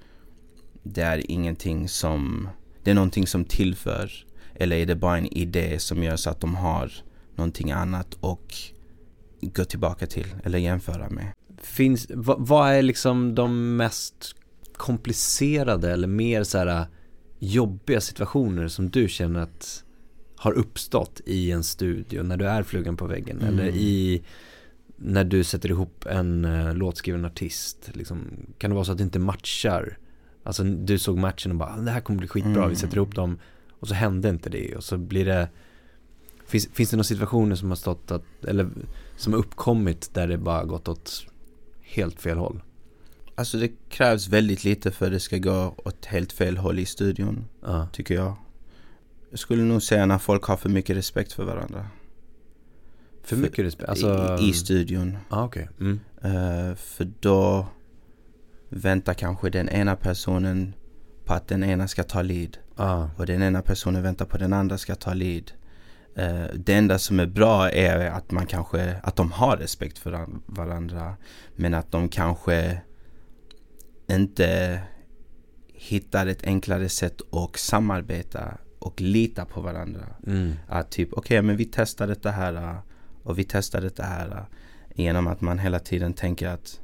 Det 0.83 1.01
är 1.01 1.31
ingenting 1.31 1.89
som 1.89 2.49
Det 2.83 2.91
är 2.91 2.95
någonting 2.95 3.27
som 3.27 3.45
tillför 3.45 4.11
Eller 4.55 4.75
är 4.75 4.85
det 4.85 4.95
bara 4.95 5.17
en 5.17 5.33
idé 5.37 5.79
som 5.79 6.03
gör 6.03 6.15
så 6.15 6.29
att 6.29 6.39
de 6.39 6.55
har 6.55 6.91
Någonting 7.35 7.71
annat 7.71 8.17
och 8.19 8.53
Gå 9.41 9.65
tillbaka 9.65 10.07
till 10.07 10.35
eller 10.43 10.59
jämföra 10.59 11.09
med 11.09 11.25
Finns, 11.61 12.07
vad, 12.09 12.47
vad 12.47 12.71
är 12.71 12.81
liksom 12.81 13.35
de 13.35 13.77
mest 13.77 14.35
komplicerade 14.77 15.91
eller 15.91 16.07
mer 16.07 16.43
så 16.43 16.57
här 16.57 16.85
jobbiga 17.39 18.01
situationer 18.01 18.67
som 18.67 18.89
du 18.89 19.07
känner 19.09 19.39
att 19.39 19.83
har 20.35 20.51
uppstått 20.51 21.21
i 21.25 21.51
en 21.51 21.63
studio 21.63 22.23
när 22.23 22.37
du 22.37 22.47
är 22.47 22.63
flugan 22.63 22.97
på 22.97 23.07
väggen 23.07 23.37
Mm. 23.41 23.53
eller 23.53 23.67
i 23.67 24.23
när 24.95 25.23
du 25.23 25.43
sätter 25.43 25.69
ihop 25.71 26.05
en 26.05 26.45
uh, 26.45 26.75
låtskriven 26.75 27.25
artist 27.25 27.89
liksom, 27.93 28.27
kan 28.57 28.69
det 28.69 28.75
vara 28.75 28.85
så 28.85 28.91
att 28.91 28.97
det 28.97 29.03
inte 29.03 29.19
matchar 29.19 29.97
alltså 30.43 30.63
du 30.63 30.99
såg 30.99 31.17
matchen 31.17 31.51
och 31.51 31.57
bara 31.57 31.77
det 31.77 31.91
här 31.91 32.01
kommer 32.01 32.19
bli 32.19 32.27
skitbra 32.27 32.51
Mm. 32.57 32.69
vi 32.69 32.75
sätter 32.75 32.97
ihop 32.97 33.15
dem 33.15 33.39
och 33.69 33.87
så 33.87 33.93
hände 33.93 34.29
inte 34.29 34.49
det 34.49 34.75
och 34.75 34.83
så 34.83 34.97
blir 34.97 35.25
det 35.25 35.49
finns, 36.45 36.67
finns 36.73 36.89
det 36.89 36.95
några 36.97 37.03
situationer 37.03 37.55
som 37.55 37.69
har 37.69 37.75
stått 37.75 38.11
att 38.11 38.45
eller 38.47 38.69
som 39.17 39.33
har 39.33 39.39
uppkommit 39.39 40.13
där 40.13 40.27
det 40.27 40.37
bara 40.37 40.63
gått 40.63 40.87
åt 40.87 41.25
helt 41.81 42.21
fel 42.21 42.37
håll 42.37 42.61
Alltså 43.35 43.57
det 43.57 43.71
krävs 43.89 44.27
väldigt 44.27 44.63
lite 44.63 44.91
för 44.91 45.05
att 45.05 45.11
det 45.11 45.19
ska 45.19 45.37
gå 45.37 45.75
åt 45.77 46.05
helt 46.05 46.31
fel 46.31 46.57
håll 46.57 46.79
i 46.79 46.85
studion 46.85 47.45
ja 47.61 47.87
tycker 47.93 48.15
jag. 48.15 48.35
Jag 49.29 49.39
skulle 49.39 49.63
nog 49.63 49.83
säga 49.83 50.05
när 50.05 50.17
folk 50.17 50.43
har 50.43 50.57
för 50.57 50.69
mycket 50.69 50.97
respekt 50.97 51.33
för 51.33 51.43
varandra. 51.43 51.87
för 53.23 53.35
mycket 53.35 53.65
respekt 53.65 53.89
alltså 53.89 54.37
I, 54.41 54.49
I 54.49 54.53
studion. 54.53 55.17
Ja 55.29 55.45
okej 55.45 55.69
mm. 55.79 55.99
Eh, 56.21 56.75
för 56.75 57.11
då 57.19 57.67
väntar 58.69 59.13
kanske 59.13 59.49
den 59.49 59.69
ena 59.69 59.95
personen 59.95 60.73
på 61.25 61.33
att 61.33 61.47
den 61.47 61.63
ena 61.63 61.87
ska 61.87 62.03
ta 62.03 62.21
lead. 62.21 62.57
Ja, 62.75 63.09
Och 63.17 63.25
den 63.25 63.41
ena 63.41 63.61
personen 63.61 64.03
väntar 64.03 64.25
på 64.25 64.35
att 64.35 64.41
den 64.41 64.53
andra 64.53 64.77
ska 64.77 64.95
ta 64.95 65.13
lead. 65.13 65.51
Eh, 66.15 66.45
det 66.55 66.73
enda 66.73 66.99
som 66.99 67.19
är 67.19 67.25
bra 67.25 67.69
är 67.69 68.09
att 68.11 68.31
man 68.31 68.45
kanske, 68.45 68.95
att 69.03 69.15
de 69.15 69.31
har 69.31 69.57
respekt 69.57 69.97
för 69.97 70.11
var- 70.11 70.27
varandra. 70.45 71.15
Men 71.55 71.73
att 71.73 71.91
de 71.91 72.09
kanske 72.09 72.81
inte 74.11 74.79
hittar 75.73 76.27
ett 76.27 76.43
enklare 76.43 76.89
sätt 76.89 77.21
att 77.31 77.57
samarbeta 77.57 78.57
och 78.79 79.01
lita 79.01 79.45
på 79.45 79.61
varandra. 79.61 80.05
mm. 80.27 80.53
Att 80.67 80.91
typ, 80.91 81.13
okej 81.13 81.41
men 81.41 81.57
vi 81.57 81.65
testar 81.65 82.07
detta 82.07 82.31
här 82.31 82.53
äh, 82.53 82.75
och 83.23 83.39
vi 83.39 83.43
testar 83.43 83.81
detta 83.81 84.03
här. 84.03 84.27
äh, 84.31 84.43
Genom 84.95 85.27
att 85.27 85.41
man 85.41 85.59
hela 85.59 85.79
tiden 85.79 86.13
tänker 86.13 86.47
att 86.47 86.79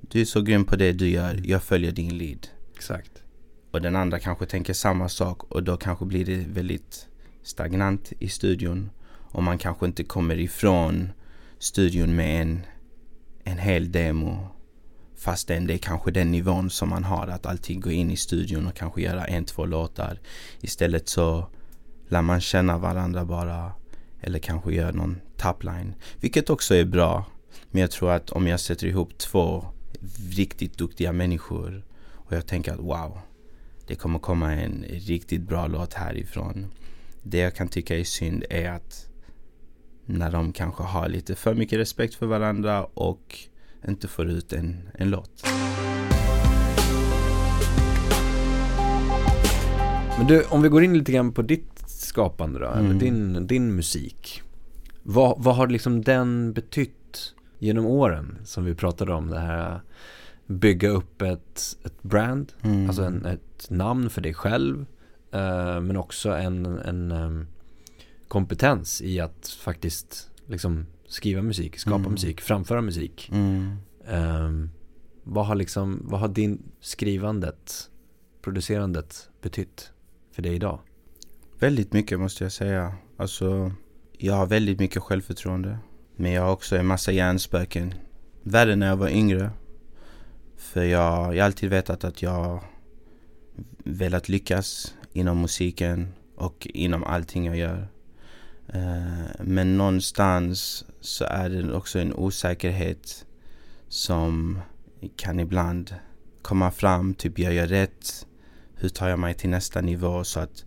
du 0.00 0.20
är 0.20 0.24
så 0.24 0.40
grym 0.42 0.64
på 0.64 0.76
det 0.76 0.92
du 0.92 1.08
gör, 1.08 1.40
jag 1.44 1.62
följer 1.62 1.92
din 1.92 2.18
lead. 2.18 2.46
exakt 2.74 3.22
Och 3.70 3.82
den 3.82 3.96
andra 3.96 4.18
kanske 4.18 4.46
tänker 4.46 4.72
samma 4.72 5.08
sak 5.08 5.42
och 5.44 5.62
då 5.62 5.76
kanske 5.76 6.04
blir 6.04 6.24
det 6.24 6.44
väldigt 6.48 7.08
stagnant 7.42 8.12
i 8.18 8.28
studion. 8.28 8.90
Och 9.08 9.42
man 9.42 9.58
kanske 9.58 9.86
inte 9.86 10.04
kommer 10.04 10.38
ifrån 10.38 11.12
studion 11.58 12.16
med 12.16 12.42
en, 12.42 12.60
en 13.44 13.58
hel 13.58 13.92
demo. 13.92 14.48
Fastän 15.16 15.66
det 15.66 15.74
är 15.74 15.78
kanske 15.78 16.10
den 16.10 16.30
nivån 16.30 16.70
som 16.70 16.88
man 16.88 17.04
har, 17.04 17.28
att 17.28 17.46
alltid 17.46 17.82
gå 17.82 17.90
in 17.90 18.10
i 18.10 18.16
studion 18.16 18.66
och 18.66 18.74
kanske 18.74 19.02
göra 19.02 19.24
en, 19.24 19.44
två 19.44 19.66
låtar. 19.66 20.20
Istället 20.60 21.08
så 21.08 21.46
lär 22.08 22.22
man 22.22 22.40
känna 22.40 22.78
varandra 22.78 23.24
bara. 23.24 23.72
Eller 24.20 24.38
kanske 24.38 24.74
göra 24.74 24.90
någon 24.90 25.20
topline. 25.36 25.94
Vilket 26.20 26.50
också 26.50 26.74
är 26.74 26.84
bra. 26.84 27.24
Men 27.70 27.80
jag 27.80 27.90
tror 27.90 28.12
att 28.12 28.30
om 28.30 28.46
jag 28.46 28.60
sätter 28.60 28.86
ihop 28.86 29.18
två 29.18 29.66
riktigt 30.30 30.78
duktiga 30.78 31.12
människor 31.12 31.84
och 32.10 32.36
jag 32.36 32.46
tänker 32.46 32.72
att 32.72 32.80
wow, 32.80 33.18
det 33.86 33.94
kommer 33.94 34.18
komma 34.18 34.52
en 34.52 34.84
riktigt 34.88 35.42
bra 35.42 35.66
låt 35.66 35.94
härifrån. 35.94 36.66
Det 37.22 37.38
jag 37.38 37.54
kan 37.54 37.68
tycka 37.68 37.98
är 37.98 38.04
synd 38.04 38.44
är 38.50 38.70
att 38.70 39.08
när 40.06 40.30
de 40.32 40.52
kanske 40.52 40.82
har 40.82 41.08
lite 41.08 41.34
för 41.34 41.54
mycket 41.54 41.78
respekt 41.78 42.14
för 42.14 42.26
varandra 42.26 42.84
och 42.84 43.38
inte 43.88 44.08
får 44.08 44.26
ut 44.28 44.52
en, 44.52 44.88
en 44.94 45.10
låt. 45.10 45.46
Men 50.18 50.26
du, 50.26 50.42
om 50.44 50.62
vi 50.62 50.68
går 50.68 50.82
in 50.84 50.98
lite 50.98 51.12
grann 51.12 51.32
på 51.32 51.42
ditt 51.42 51.84
skapande 51.86 52.58
då, 52.58 52.66
eller 52.66 52.84
Mm. 52.84 52.98
din, 52.98 53.46
din 53.46 53.74
musik. 53.76 54.42
Vad, 55.02 55.42
vad 55.42 55.56
har 55.56 55.66
liksom 55.66 56.02
den 56.02 56.52
betytt 56.52 57.34
genom 57.58 57.86
åren 57.86 58.38
som 58.44 58.64
vi 58.64 58.74
pratade 58.74 59.12
om? 59.14 59.26
Det 59.28 59.38
här 59.38 59.80
bygga 60.46 60.88
upp 60.88 61.22
ett, 61.22 61.76
ett 61.84 62.02
brand, 62.02 62.52
Mm. 62.62 62.86
alltså 62.86 63.02
en, 63.02 63.26
ett 63.26 63.66
namn 63.70 64.10
för 64.10 64.20
dig 64.20 64.34
själv. 64.34 64.86
Eh, 65.32 65.80
men 65.80 65.96
också 65.96 66.30
en, 66.30 66.66
en 66.66 67.12
em, 67.12 67.46
kompetens 68.28 69.02
i 69.02 69.20
att 69.20 69.48
faktiskt 69.48 70.30
liksom 70.46 70.86
skriva 71.06 71.42
musik, 71.42 71.78
skapa 71.78 71.96
Mm. 71.96 72.12
musik, 72.12 72.40
framföra 72.40 72.80
musik. 72.82 73.30
Mm. 73.32 73.76
Ehm, 74.08 74.70
vad 75.22 75.46
har 75.46 75.54
liksom, 75.54 76.00
vad 76.04 76.20
har 76.20 76.28
din 76.28 76.62
skrivandet, 76.80 77.90
producerandet 78.42 79.28
betytt 79.42 79.92
för 80.32 80.42
dig 80.42 80.54
idag? 80.54 80.78
Väldigt 81.58 81.92
mycket 81.92 82.20
måste 82.20 82.44
jag 82.44 82.52
säga. 82.52 82.94
Alltså, 83.16 83.72
jag 84.18 84.34
har 84.34 84.46
väldigt 84.46 84.78
mycket 84.78 85.02
självförtroende. 85.02 85.78
Men 86.16 86.32
jag 86.32 86.42
har 86.42 86.52
också 86.52 86.76
en 86.76 86.86
massa 86.86 87.12
hjärnspöken. 87.12 87.94
Värre 88.42 88.76
när 88.76 88.86
jag 88.88 88.96
var 88.96 89.08
yngre. 89.08 89.50
För 90.56 90.84
jag, 90.84 91.34
jag 91.36 91.42
har 91.42 91.46
alltid 91.46 91.70
vetat 91.70 92.04
att 92.04 92.22
jag 92.22 92.62
velat 93.84 94.28
lyckas 94.28 94.94
inom 95.12 95.40
musiken 95.40 96.08
och 96.36 96.66
inom 96.74 97.04
allting 97.04 97.44
jag 97.44 97.56
gör. 97.56 97.88
Eh, 98.68 99.26
men 99.40 99.76
någonstans 99.76 100.84
så 101.00 101.24
är 101.24 101.50
det 101.50 101.74
också 101.74 101.98
en 101.98 102.14
osäkerhet 102.14 103.26
som 103.88 104.58
kan 105.16 105.40
ibland 105.40 105.94
komma 106.42 106.70
fram. 106.70 107.14
Typ, 107.14 107.38
jag 107.38 107.54
gör 107.54 107.66
rätt. 107.66 108.26
Hur 108.74 108.88
tar 108.88 109.08
jag 109.08 109.18
mig 109.18 109.34
till 109.34 109.50
nästa 109.50 109.80
nivå? 109.80 110.24
Så 110.24 110.40
att 110.40 110.64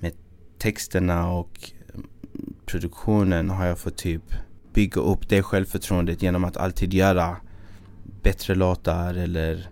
med 0.00 0.12
texterna 0.58 1.30
och 1.30 1.72
produktionen 2.66 3.50
har 3.50 3.66
jag 3.66 3.78
fått 3.78 3.96
typ 3.96 4.22
bygga 4.72 5.00
upp 5.00 5.28
det 5.28 5.42
självförtroendet 5.42 6.22
genom 6.22 6.44
att 6.44 6.56
alltid 6.56 6.94
göra 6.94 7.36
bättre 8.22 8.54
låtar 8.54 9.14
eller 9.14 9.68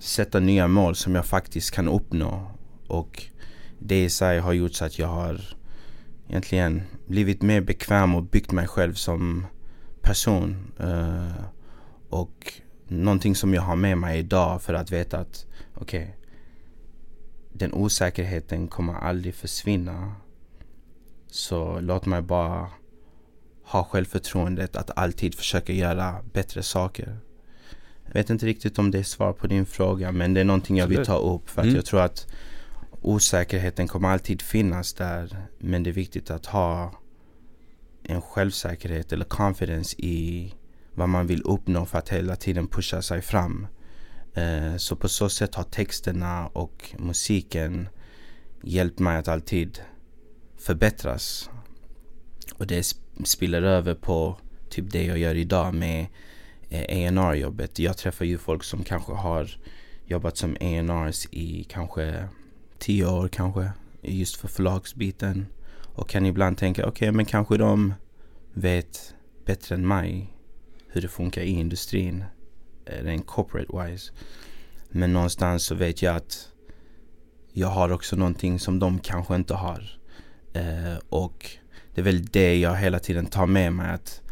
sätta 0.00 0.40
nya 0.40 0.68
mål 0.68 0.94
som 0.94 1.14
jag 1.14 1.26
faktiskt 1.26 1.70
kan 1.70 1.88
uppnå. 1.88 2.50
Och 2.88 3.22
det 3.78 4.04
i 4.04 4.10
sig 4.10 4.38
har 4.38 4.52
gjort 4.52 4.74
så 4.74 4.84
att 4.84 4.98
jag 4.98 5.08
har 5.08 5.40
egentligen 6.28 6.82
blivit 7.06 7.42
mer 7.42 7.60
bekväm 7.60 8.14
och 8.14 8.22
byggt 8.22 8.52
mig 8.52 8.66
själv 8.66 8.94
som 8.94 9.46
person. 10.00 10.72
Eh, 10.80 11.44
och 12.08 12.52
någonting 12.88 13.34
som 13.34 13.54
jag 13.54 13.62
har 13.62 13.76
med 13.76 13.98
mig 13.98 14.18
idag 14.18 14.62
för 14.62 14.74
att 14.74 14.92
veta 14.92 15.18
att 15.18 15.46
okej, 15.74 16.16
den 17.52 17.72
osäkerheten 17.72 18.68
kommer 18.68 18.94
aldrig 18.94 19.34
försvinna. 19.34 20.14
Så 21.30 21.80
låt 21.80 22.06
mig 22.06 22.22
bara 22.22 22.70
ha 23.64 23.84
självförtroendet 23.84 24.76
att 24.76 24.98
alltid 24.98 25.34
försöka 25.34 25.72
göra 25.72 26.14
bättre 26.32 26.62
saker. 26.62 27.18
Jag 28.06 28.14
vet 28.14 28.30
inte 28.30 28.46
riktigt 28.46 28.78
om 28.78 28.90
det 28.90 28.98
är 28.98 29.02
svar 29.02 29.32
på 29.32 29.46
din 29.46 29.66
fråga 29.66 30.12
men 30.12 30.34
det 30.34 30.40
är 30.40 30.44
någonting 30.44 30.76
jag 30.76 30.86
vill 30.86 31.04
ta 31.06 31.16
upp 31.16 31.50
för 31.50 31.60
att 31.60 31.64
Mm. 31.64 31.76
jag 31.76 31.84
tror 31.84 32.00
att 32.00 32.26
osäkerheten 33.06 33.88
kommer 33.88 34.08
alltid 34.08 34.42
finnas 34.42 34.92
där 34.94 35.46
men 35.58 35.82
det 35.82 35.90
är 35.90 35.92
viktigt 35.92 36.30
att 36.30 36.46
ha 36.46 36.92
en 38.02 38.22
självsäkerhet 38.22 39.12
eller 39.12 39.24
confidence 39.24 39.96
i 39.98 40.54
vad 40.94 41.08
man 41.08 41.26
vill 41.26 41.42
uppnå 41.42 41.86
för 41.86 41.98
att 41.98 42.08
hela 42.08 42.36
tiden 42.36 42.66
pusha 42.66 43.02
sig 43.02 43.22
fram. 43.22 43.66
Eh, 44.34 44.76
så 44.76 44.96
på 44.96 45.08
så 45.08 45.28
sätt 45.28 45.54
har 45.54 45.64
texterna 45.64 46.46
och 46.46 46.94
musiken 46.98 47.88
hjälpt 48.62 48.98
mig 48.98 49.16
att 49.16 49.28
alltid 49.28 49.78
förbättras. 50.56 51.50
Och 52.54 52.66
det 52.66 52.86
spiller 53.24 53.62
över 53.62 53.94
på 53.94 54.38
typ 54.70 54.90
det 54.90 55.04
jag 55.04 55.18
gör 55.18 55.34
idag 55.34 55.74
med 55.74 56.06
eh, 56.68 56.80
A&R 56.80 57.34
jobbet 57.34 57.78
Jag 57.78 57.96
träffar 57.96 58.24
ju 58.24 58.38
folk 58.38 58.64
som 58.64 58.84
kanske 58.84 59.12
har 59.12 59.58
jobbat 60.06 60.36
som 60.36 60.56
A&Rs 60.60 61.26
i 61.30 61.64
kanske 61.68 62.28
tio 62.78 63.06
år 63.06 63.28
kanske. 63.28 63.70
Just 64.02 64.36
för 64.36 64.48
förlagsbiten. 64.48 65.46
Och 65.94 66.08
kan 66.08 66.26
ibland 66.26 66.58
tänka, 66.58 66.82
okej 66.82 67.08
okay, 67.08 67.16
men 67.16 67.24
kanske 67.24 67.56
de 67.56 67.94
vet 68.52 69.14
bättre 69.44 69.74
än 69.74 69.88
mig 69.88 70.34
hur 70.88 71.02
det 71.02 71.08
funkar 71.08 71.42
i 71.42 71.50
industrin. 71.50 72.24
Eh, 72.84 73.04
rent 73.04 73.26
corporate 73.26 73.84
wise. 73.84 74.12
Men 74.88 75.12
någonstans 75.12 75.62
så 75.64 75.74
vet 75.74 76.02
jag 76.02 76.16
att 76.16 76.48
jag 77.52 77.68
har 77.68 77.92
också 77.92 78.16
någonting 78.16 78.58
som 78.58 78.78
de 78.78 78.98
kanske 78.98 79.34
inte 79.34 79.54
har. 79.54 79.98
Eh, 80.52 80.98
och 81.08 81.50
det 81.94 82.00
är 82.00 82.04
väl 82.04 82.24
det 82.24 82.58
jag 82.58 82.76
hela 82.76 82.98
tiden 82.98 83.26
tar 83.26 83.46
med 83.46 83.72
mig 83.72 83.90
att 83.90 84.22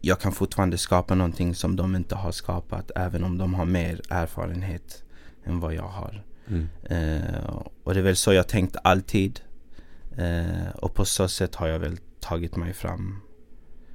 jag 0.00 0.20
kan 0.20 0.32
fortfarande 0.32 0.78
skapa 0.78 1.14
någonting 1.14 1.54
som 1.54 1.76
de 1.76 1.96
inte 1.96 2.14
har 2.14 2.32
skapat 2.32 2.90
även 2.96 3.24
om 3.24 3.38
de 3.38 3.54
har 3.54 3.64
mer 3.64 4.00
erfarenhet 4.10 5.04
än 5.44 5.60
vad 5.60 5.74
jag 5.74 5.88
har. 5.88 6.24
Mm. 6.48 6.68
Eh, 6.82 7.56
och 7.84 7.94
det 7.94 8.00
är 8.00 8.04
väl 8.04 8.16
så 8.16 8.32
jag 8.32 8.48
tänkt 8.48 8.76
alltid. 8.84 9.40
Eh, 10.16 10.70
och 10.74 10.94
på 10.94 11.04
så 11.04 11.28
sätt 11.28 11.54
har 11.54 11.68
jag 11.68 11.78
väl 11.78 11.96
tagit 12.20 12.56
mig 12.56 12.72
fram. 12.72 13.20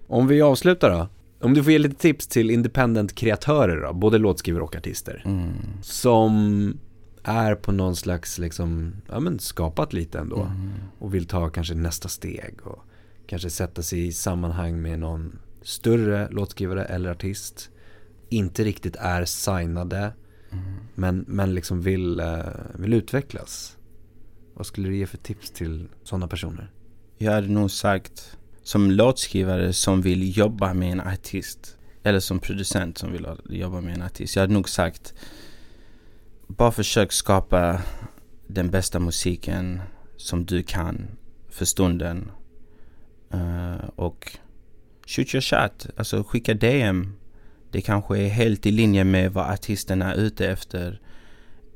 Om 0.08 0.28
vi 0.28 0.42
avslutar 0.42 0.90
då. 0.90 1.08
Om 1.46 1.54
du 1.54 1.64
får 1.64 1.72
ge 1.72 1.80
lite 1.80 1.96
tips 1.96 2.28
till 2.28 2.52
independent-kreatörer 2.52 3.82
då, 3.82 3.94
både 3.94 4.18
låtskrivare 4.18 4.64
och 4.64 4.76
artister. 4.76 5.22
Mm. 5.26 5.54
Som 5.82 6.74
är 7.24 7.56
på 7.56 7.72
någon 7.72 7.96
slags 7.96 8.40
liksom, 8.40 8.94
ja 9.10 9.20
men 9.20 9.40
skapat 9.40 9.94
lite 9.94 10.20
ändå. 10.20 10.42
Mm. 10.42 10.72
Och 11.00 11.14
vill 11.14 11.26
ta 11.26 11.50
kanske 11.50 11.74
nästa 11.74 12.10
steg 12.10 12.56
och 12.64 12.84
kanske 13.28 13.50
sätta 13.50 13.82
sig 13.82 14.08
i 14.08 14.12
sammanhang 14.12 14.82
med 14.82 15.00
någon 15.00 15.40
större 15.62 16.30
låtskrivare 16.30 16.86
eller 16.86 17.12
artist. 17.12 17.70
Inte 18.30 18.64
riktigt 18.64 18.96
är 18.96 19.26
signade. 19.26 20.12
Mm. 20.52 20.64
Men, 20.96 21.26
men 21.28 21.56
liksom 21.56 21.82
vill, 21.82 22.20
eh, 22.20 22.38
vill 22.76 22.94
utvecklas. 22.94 23.78
Vad 24.54 24.66
skulle 24.66 24.90
du 24.90 24.98
ge 24.98 25.06
för 25.06 25.18
tips 25.18 25.52
till 25.52 25.88
sådana 26.04 26.28
personer? 26.28 26.72
Jag 27.18 27.32
hade 27.32 27.48
nog 27.48 27.72
sagt 27.72 28.38
som 28.64 28.92
låtskrivare 28.92 29.74
som 29.74 30.02
vill 30.02 30.38
jobba 30.38 30.74
med 30.74 30.92
en 30.92 31.00
artist. 31.00 31.78
Eller 32.04 32.20
som 32.20 32.40
producent 32.40 32.98
som 32.98 33.12
vill 33.12 33.28
jobba 33.50 33.82
med 33.82 33.96
en 33.96 34.02
artist. 34.02 34.36
Jag 34.36 34.44
hade 34.44 34.54
nog 34.54 34.70
sagt 34.70 35.14
bara 36.48 36.72
försök 36.72 37.12
skapa 37.12 37.82
den 38.48 38.70
bästa 38.70 39.00
musiken 39.00 39.82
som 40.18 40.46
du 40.46 40.64
kan 40.64 41.08
för 41.50 41.66
stunden. 41.66 42.32
Uh, 43.34 43.90
och 43.96 44.38
shoot 45.08 45.34
your 45.34 45.42
shot. 45.42 45.88
Alltså 45.98 46.24
skicka 46.24 46.54
DM. 46.54 47.14
Det 47.72 47.82
kanske 47.82 48.18
är 48.18 48.30
helt 48.30 48.66
i 48.66 48.72
linje 48.72 49.04
med 49.04 49.34
vad 49.34 49.50
artisten 49.50 50.02
är 50.02 50.16
ute 50.16 50.48
efter. 50.48 51.02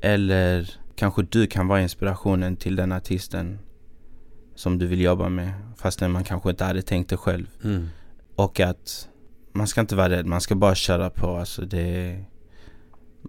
Eller 0.01 0.71
kanske 0.95 1.23
du 1.23 1.47
kan 1.47 1.67
vara 1.67 1.81
inspirationen 1.81 2.55
till 2.55 2.75
den 2.75 2.91
artisten 2.91 3.59
som 4.55 4.77
du 4.77 4.87
vill 4.87 5.01
jobba 5.01 5.29
med. 5.29 5.53
Fastän 5.77 6.11
man 6.11 6.23
kanske 6.23 6.49
inte 6.49 6.63
hade 6.63 6.81
tänkt 6.81 7.09
det 7.09 7.17
själv. 7.17 7.45
Mm. 7.63 7.87
Och 8.35 8.59
att 8.59 9.09
man 9.51 9.67
ska 9.67 9.81
inte 9.81 9.95
vara 9.95 10.09
rädd, 10.09 10.25
man 10.25 10.41
ska 10.41 10.55
bara 10.55 10.75
köra 10.75 11.09
på. 11.09 11.35
Alltså 11.35 11.61
det, 11.61 12.23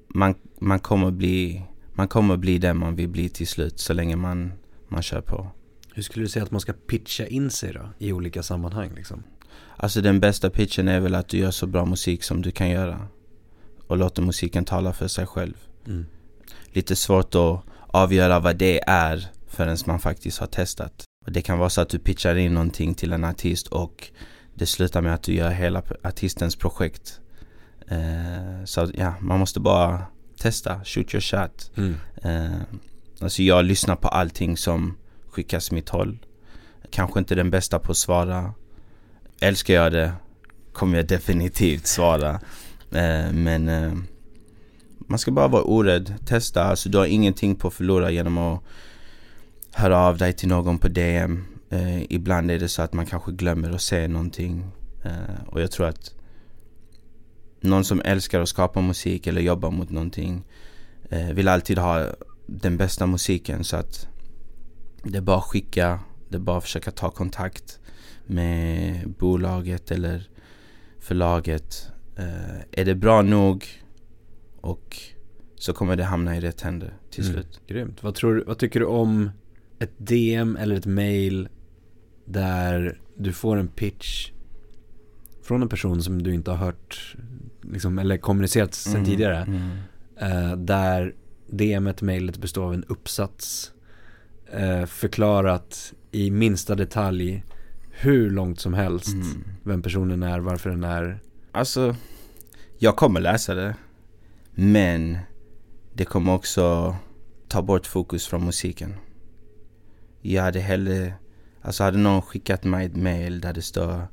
man, 0.09 0.35
man, 0.59 0.81
kommer 0.81 1.11
bli, 1.11 1.62
man 1.92 2.09
kommer 2.09 2.37
bli 2.37 2.59
den 2.59 2.77
man 2.77 2.96
vill 2.96 3.09
bli 3.09 3.29
till 3.29 3.46
slut 3.46 3.81
så 3.81 3.92
länge 3.92 4.16
man, 4.16 4.53
man 4.88 5.03
kör 5.03 5.20
på. 5.20 5.51
Hur 5.94 6.03
skulle 6.03 6.25
du 6.25 6.29
säga 6.29 6.42
att 6.42 6.51
man 6.51 6.61
ska 6.61 6.72
pitcha 6.72 7.27
in 7.27 7.51
sig 7.51 7.72
då 7.72 7.88
i 7.98 8.12
olika 8.12 8.42
sammanhang 8.42 8.92
liksom? 8.94 9.22
Alltså 9.77 10.01
den 10.01 10.20
bästa 10.20 10.51
pitchen 10.51 10.88
är 10.88 11.01
väl 11.01 11.14
att 11.14 11.29
du 11.29 11.38
gör 11.38 11.51
så 11.51 11.66
bra 11.66 11.85
musik 11.85 12.22
som 12.22 12.42
du 12.42 12.51
kan 12.51 12.70
göra. 12.70 13.07
Och 13.87 13.96
låter 13.96 14.22
musiken 14.22 14.64
tala 14.64 14.92
för 14.92 15.09
sig 15.09 15.27
själv. 15.27 15.55
Mm. 15.87 16.07
Lite 16.66 16.96
svårt 16.96 17.35
att 17.35 17.61
avgöra 17.87 18.40
vad 18.40 18.57
det 18.57 18.81
är 18.87 19.27
förrän 19.46 19.77
man 19.87 20.01
faktiskt 20.01 20.38
har 20.38 20.46
testat. 20.46 21.05
Och 21.27 21.33
det 21.33 21.42
kan 21.42 21.59
vara 21.59 21.70
så 21.70 21.81
att 21.81 21.88
du 21.88 21.98
pitchar 21.98 22.37
in 22.37 22.55
någonting 22.55 22.94
till 22.94 23.12
en 23.12 23.25
artist 23.25 23.66
och 23.66 24.09
det 24.55 24.66
slutar 24.66 25.01
med 25.01 25.14
att 25.14 25.22
du 25.22 25.35
gör 25.35 25.51
hela 25.51 25.83
artistens 26.03 26.57
projekt. 26.57 27.20
Eh, 27.88 28.64
så 28.64 28.90
ja, 28.94 29.14
man 29.20 29.38
måste 29.38 29.61
bara 29.61 30.03
testa, 30.38 30.85
shoot 30.85 31.14
your 31.14 31.20
shot. 31.20 31.70
Mm. 31.77 31.94
Eh, 32.22 32.61
alltså 33.20 33.42
jag 33.42 33.64
lyssnar 33.64 33.96
på 33.96 34.09
allting 34.09 34.57
som 34.57 34.96
skickas 35.29 35.70
mitt 35.70 35.88
håll. 35.88 36.18
Kanske 36.90 37.18
inte 37.18 37.35
den 37.35 37.51
bästa 37.51 37.79
på 37.79 37.92
att 37.92 37.98
svara. 37.98 38.55
Älskar 39.42 39.74
jag 39.74 39.92
det 39.92 40.12
kommer 40.72 40.96
jag 40.96 41.07
definitivt 41.07 41.87
svara. 41.87 42.40
Eh, 42.90 43.33
men 43.33 43.68
eh, 43.68 43.92
man 44.98 45.18
ska 45.18 45.31
bara 45.31 45.48
vara 45.48 45.62
orädd, 45.62 46.14
testa. 46.26 46.64
Alltså 46.64 46.88
du 46.88 46.98
har 46.98 47.07
ingenting 47.07 47.57
på 47.57 47.68
att 47.68 47.74
förlora 47.74 48.11
genom 48.11 48.38
att 48.38 48.62
höra 49.72 49.98
av 49.98 50.18
dig 50.18 50.33
till 50.33 50.48
någon 50.48 50.78
på 50.78 50.88
DM. 50.88 51.44
Eh, 51.70 52.02
ibland 52.12 52.50
är 52.50 52.59
det 52.59 52.68
så 52.68 52.83
att 52.83 52.92
man 52.92 53.07
kanske 53.07 53.33
glömmer 53.33 53.70
att 53.70 53.83
säga 53.83 54.09
någonting. 54.09 54.70
Och 55.46 55.61
jag 55.61 55.70
tror 55.70 55.87
att 55.87 56.14
någon 57.61 57.85
som 57.85 58.00
älskar 58.05 58.40
att 58.40 58.48
skapa 58.48 58.81
musik 58.81 59.26
eller 59.26 59.40
jobba 59.40 59.70
mot 59.70 59.90
någonting 59.90 60.44
vill 61.35 61.48
alltid 61.48 61.78
ha 61.78 62.07
den 62.46 62.76
bästa 62.76 63.07
musiken 63.07 63.64
så 63.64 63.76
att 63.76 64.09
det 65.05 65.18
är 65.18 65.22
bara 65.22 65.37
att 65.37 65.44
skicka, 65.44 66.00
det 66.28 66.37
är 66.37 66.40
bara 66.40 66.59
att 66.59 66.64
försöka 66.64 66.90
ta 66.90 67.11
kontakt 67.11 67.78
med 68.26 69.08
bolaget 69.18 69.90
eller 69.90 70.28
förlaget. 71.00 71.88
Eh, 72.16 72.80
är 72.80 72.85
det 72.85 72.94
bra 72.94 73.22
nog 73.22 73.66
och 74.61 74.96
så 75.56 75.72
kommer 75.72 75.96
det 75.96 76.04
hamna 76.04 76.37
i 76.37 76.40
rätt 76.40 76.61
händer 76.61 76.94
till 77.11 77.24
mm, 77.24 77.35
slut. 77.35 77.61
Grymt. 77.66 78.02
Vad, 78.02 78.14
tror, 78.14 78.44
vad 78.46 78.58
tycker 78.58 78.80
du 78.80 78.87
om 78.87 79.30
ett 79.78 79.92
DM 79.96 80.56
eller 80.56 80.76
ett 80.76 80.87
mail 80.87 81.48
där 82.24 83.00
du 83.16 83.32
får 83.32 83.56
en 83.56 83.68
pitch 83.68 84.30
från 85.42 85.62
en 85.62 85.68
person 85.68 86.02
som 86.02 86.22
du 86.22 86.35
inte 86.35 86.50
har 86.50 86.58
hört 86.58 87.16
liksom, 87.62 87.98
eller 87.98 88.16
kommunicerat 88.16 88.74
sedan 88.74 88.94
mm, 88.94 89.04
tidigare. 89.04 89.37
Mm. 89.37 89.70
Uh, 90.22 90.56
där 90.56 91.14
DMet, 91.46 92.02
mailet 92.02 92.38
består 92.38 92.64
av 92.64 92.74
en 92.74 92.85
uppsats. 92.85 93.72
Uh, 94.61 94.85
förklarat 94.87 95.92
i 96.11 96.30
minsta 96.30 96.74
detalj 96.74 97.44
hur 97.92 98.31
långt 98.31 98.61
som 98.61 98.74
helst 98.74 99.14
mm. 99.14 99.44
vem 99.62 99.83
personen 99.83 100.22
är, 100.22 100.40
varför 100.40 100.70
den 100.70 100.85
är. 100.85 101.20
Alltså, 101.52 101.96
jag 102.78 102.96
kommer 102.96 103.20
läsa 103.20 103.55
det. 103.55 103.74
Men 104.55 105.18
det 105.92 106.05
kommer 106.05 106.35
också 106.35 106.96
ta 107.48 107.62
bort 107.62 107.87
fokus 107.87 108.26
från 108.26 108.44
musiken. 108.44 108.94
Jag 110.20 110.42
hade 110.42 110.61
hellre, 110.61 111.14
alltså 111.61 111.85
hade 111.85 111.98
någon 111.98 112.22
skickat 112.22 112.64
mig 112.64 112.87
ett 112.87 112.96
mail 112.96 113.40
där 113.40 113.52
det 113.52 113.62
står 113.62 114.07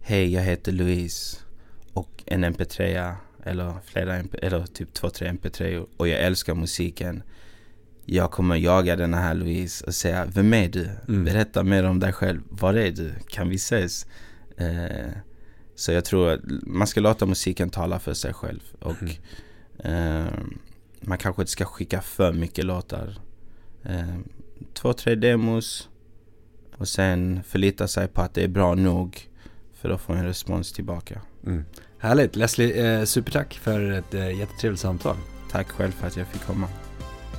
Hej, 0.00 0.32
jag 0.32 0.42
heter 0.42 0.72
Louise 0.72 1.36
och 1.92 2.22
en 2.26 2.44
mp3 2.44 3.14
eller 3.44 3.74
flera 3.84 4.16
MP, 4.16 4.38
eller 4.42 4.66
typ 4.66 4.94
två, 4.94 5.10
tre 5.10 5.28
mp3 5.28 5.86
och 5.96 6.08
jag 6.08 6.20
älskar 6.20 6.54
musiken. 6.54 7.22
Jag 8.06 8.30
kommer 8.30 8.56
jaga 8.56 8.96
den 8.96 9.14
här 9.14 9.34
Louise 9.34 9.84
och 9.84 9.94
säga 9.94 10.26
Vem 10.34 10.54
är 10.54 10.68
du? 10.68 10.88
Mm. 11.08 11.24
Berätta 11.24 11.62
mer 11.62 11.84
om 11.84 12.00
dig 12.00 12.12
själv. 12.12 12.40
Var 12.48 12.74
är 12.74 12.90
du? 12.90 13.12
Kan 13.28 13.48
vi 13.48 13.56
ses? 13.56 14.06
Eh, 14.56 15.10
så 15.74 15.92
jag 15.92 16.04
tror 16.04 16.30
att 16.30 16.40
man 16.62 16.86
ska 16.86 17.00
låta 17.00 17.26
musiken 17.26 17.70
tala 17.70 17.98
för 17.98 18.14
sig 18.14 18.34
själv. 18.34 18.60
Och 18.78 18.96
mm. 19.02 20.26
eh, 20.26 20.32
man 21.00 21.18
kanske 21.18 21.42
inte 21.42 21.52
ska 21.52 21.64
skicka 21.64 22.00
för 22.02 22.32
mycket 22.32 22.64
låtar. 22.64 23.18
Eh, 23.82 24.18
två, 24.74 24.92
tre 24.92 25.14
demos 25.14 25.88
och 26.76 26.88
sen 26.88 27.42
förlita 27.42 27.88
sig 27.88 28.08
på 28.08 28.22
att 28.22 28.34
det 28.34 28.44
är 28.44 28.48
bra 28.48 28.74
nog 28.74 29.28
för 29.74 29.90
att 29.90 30.00
få 30.00 30.12
en 30.12 30.24
respons 30.24 30.72
tillbaka. 30.72 31.20
Mm. 31.46 31.64
Härligt! 31.98 32.36
Leslie, 32.36 32.98
eh, 33.00 33.04
supertack 33.04 33.54
för 33.54 33.90
ett 33.90 34.14
eh, 34.14 34.38
jättetrevligt 34.38 34.80
samtal. 34.80 35.16
Tack 35.50 35.68
själv 35.68 35.92
för 35.92 36.06
att 36.06 36.16
jag 36.16 36.26
fick 36.26 36.42
komma. 36.42 36.68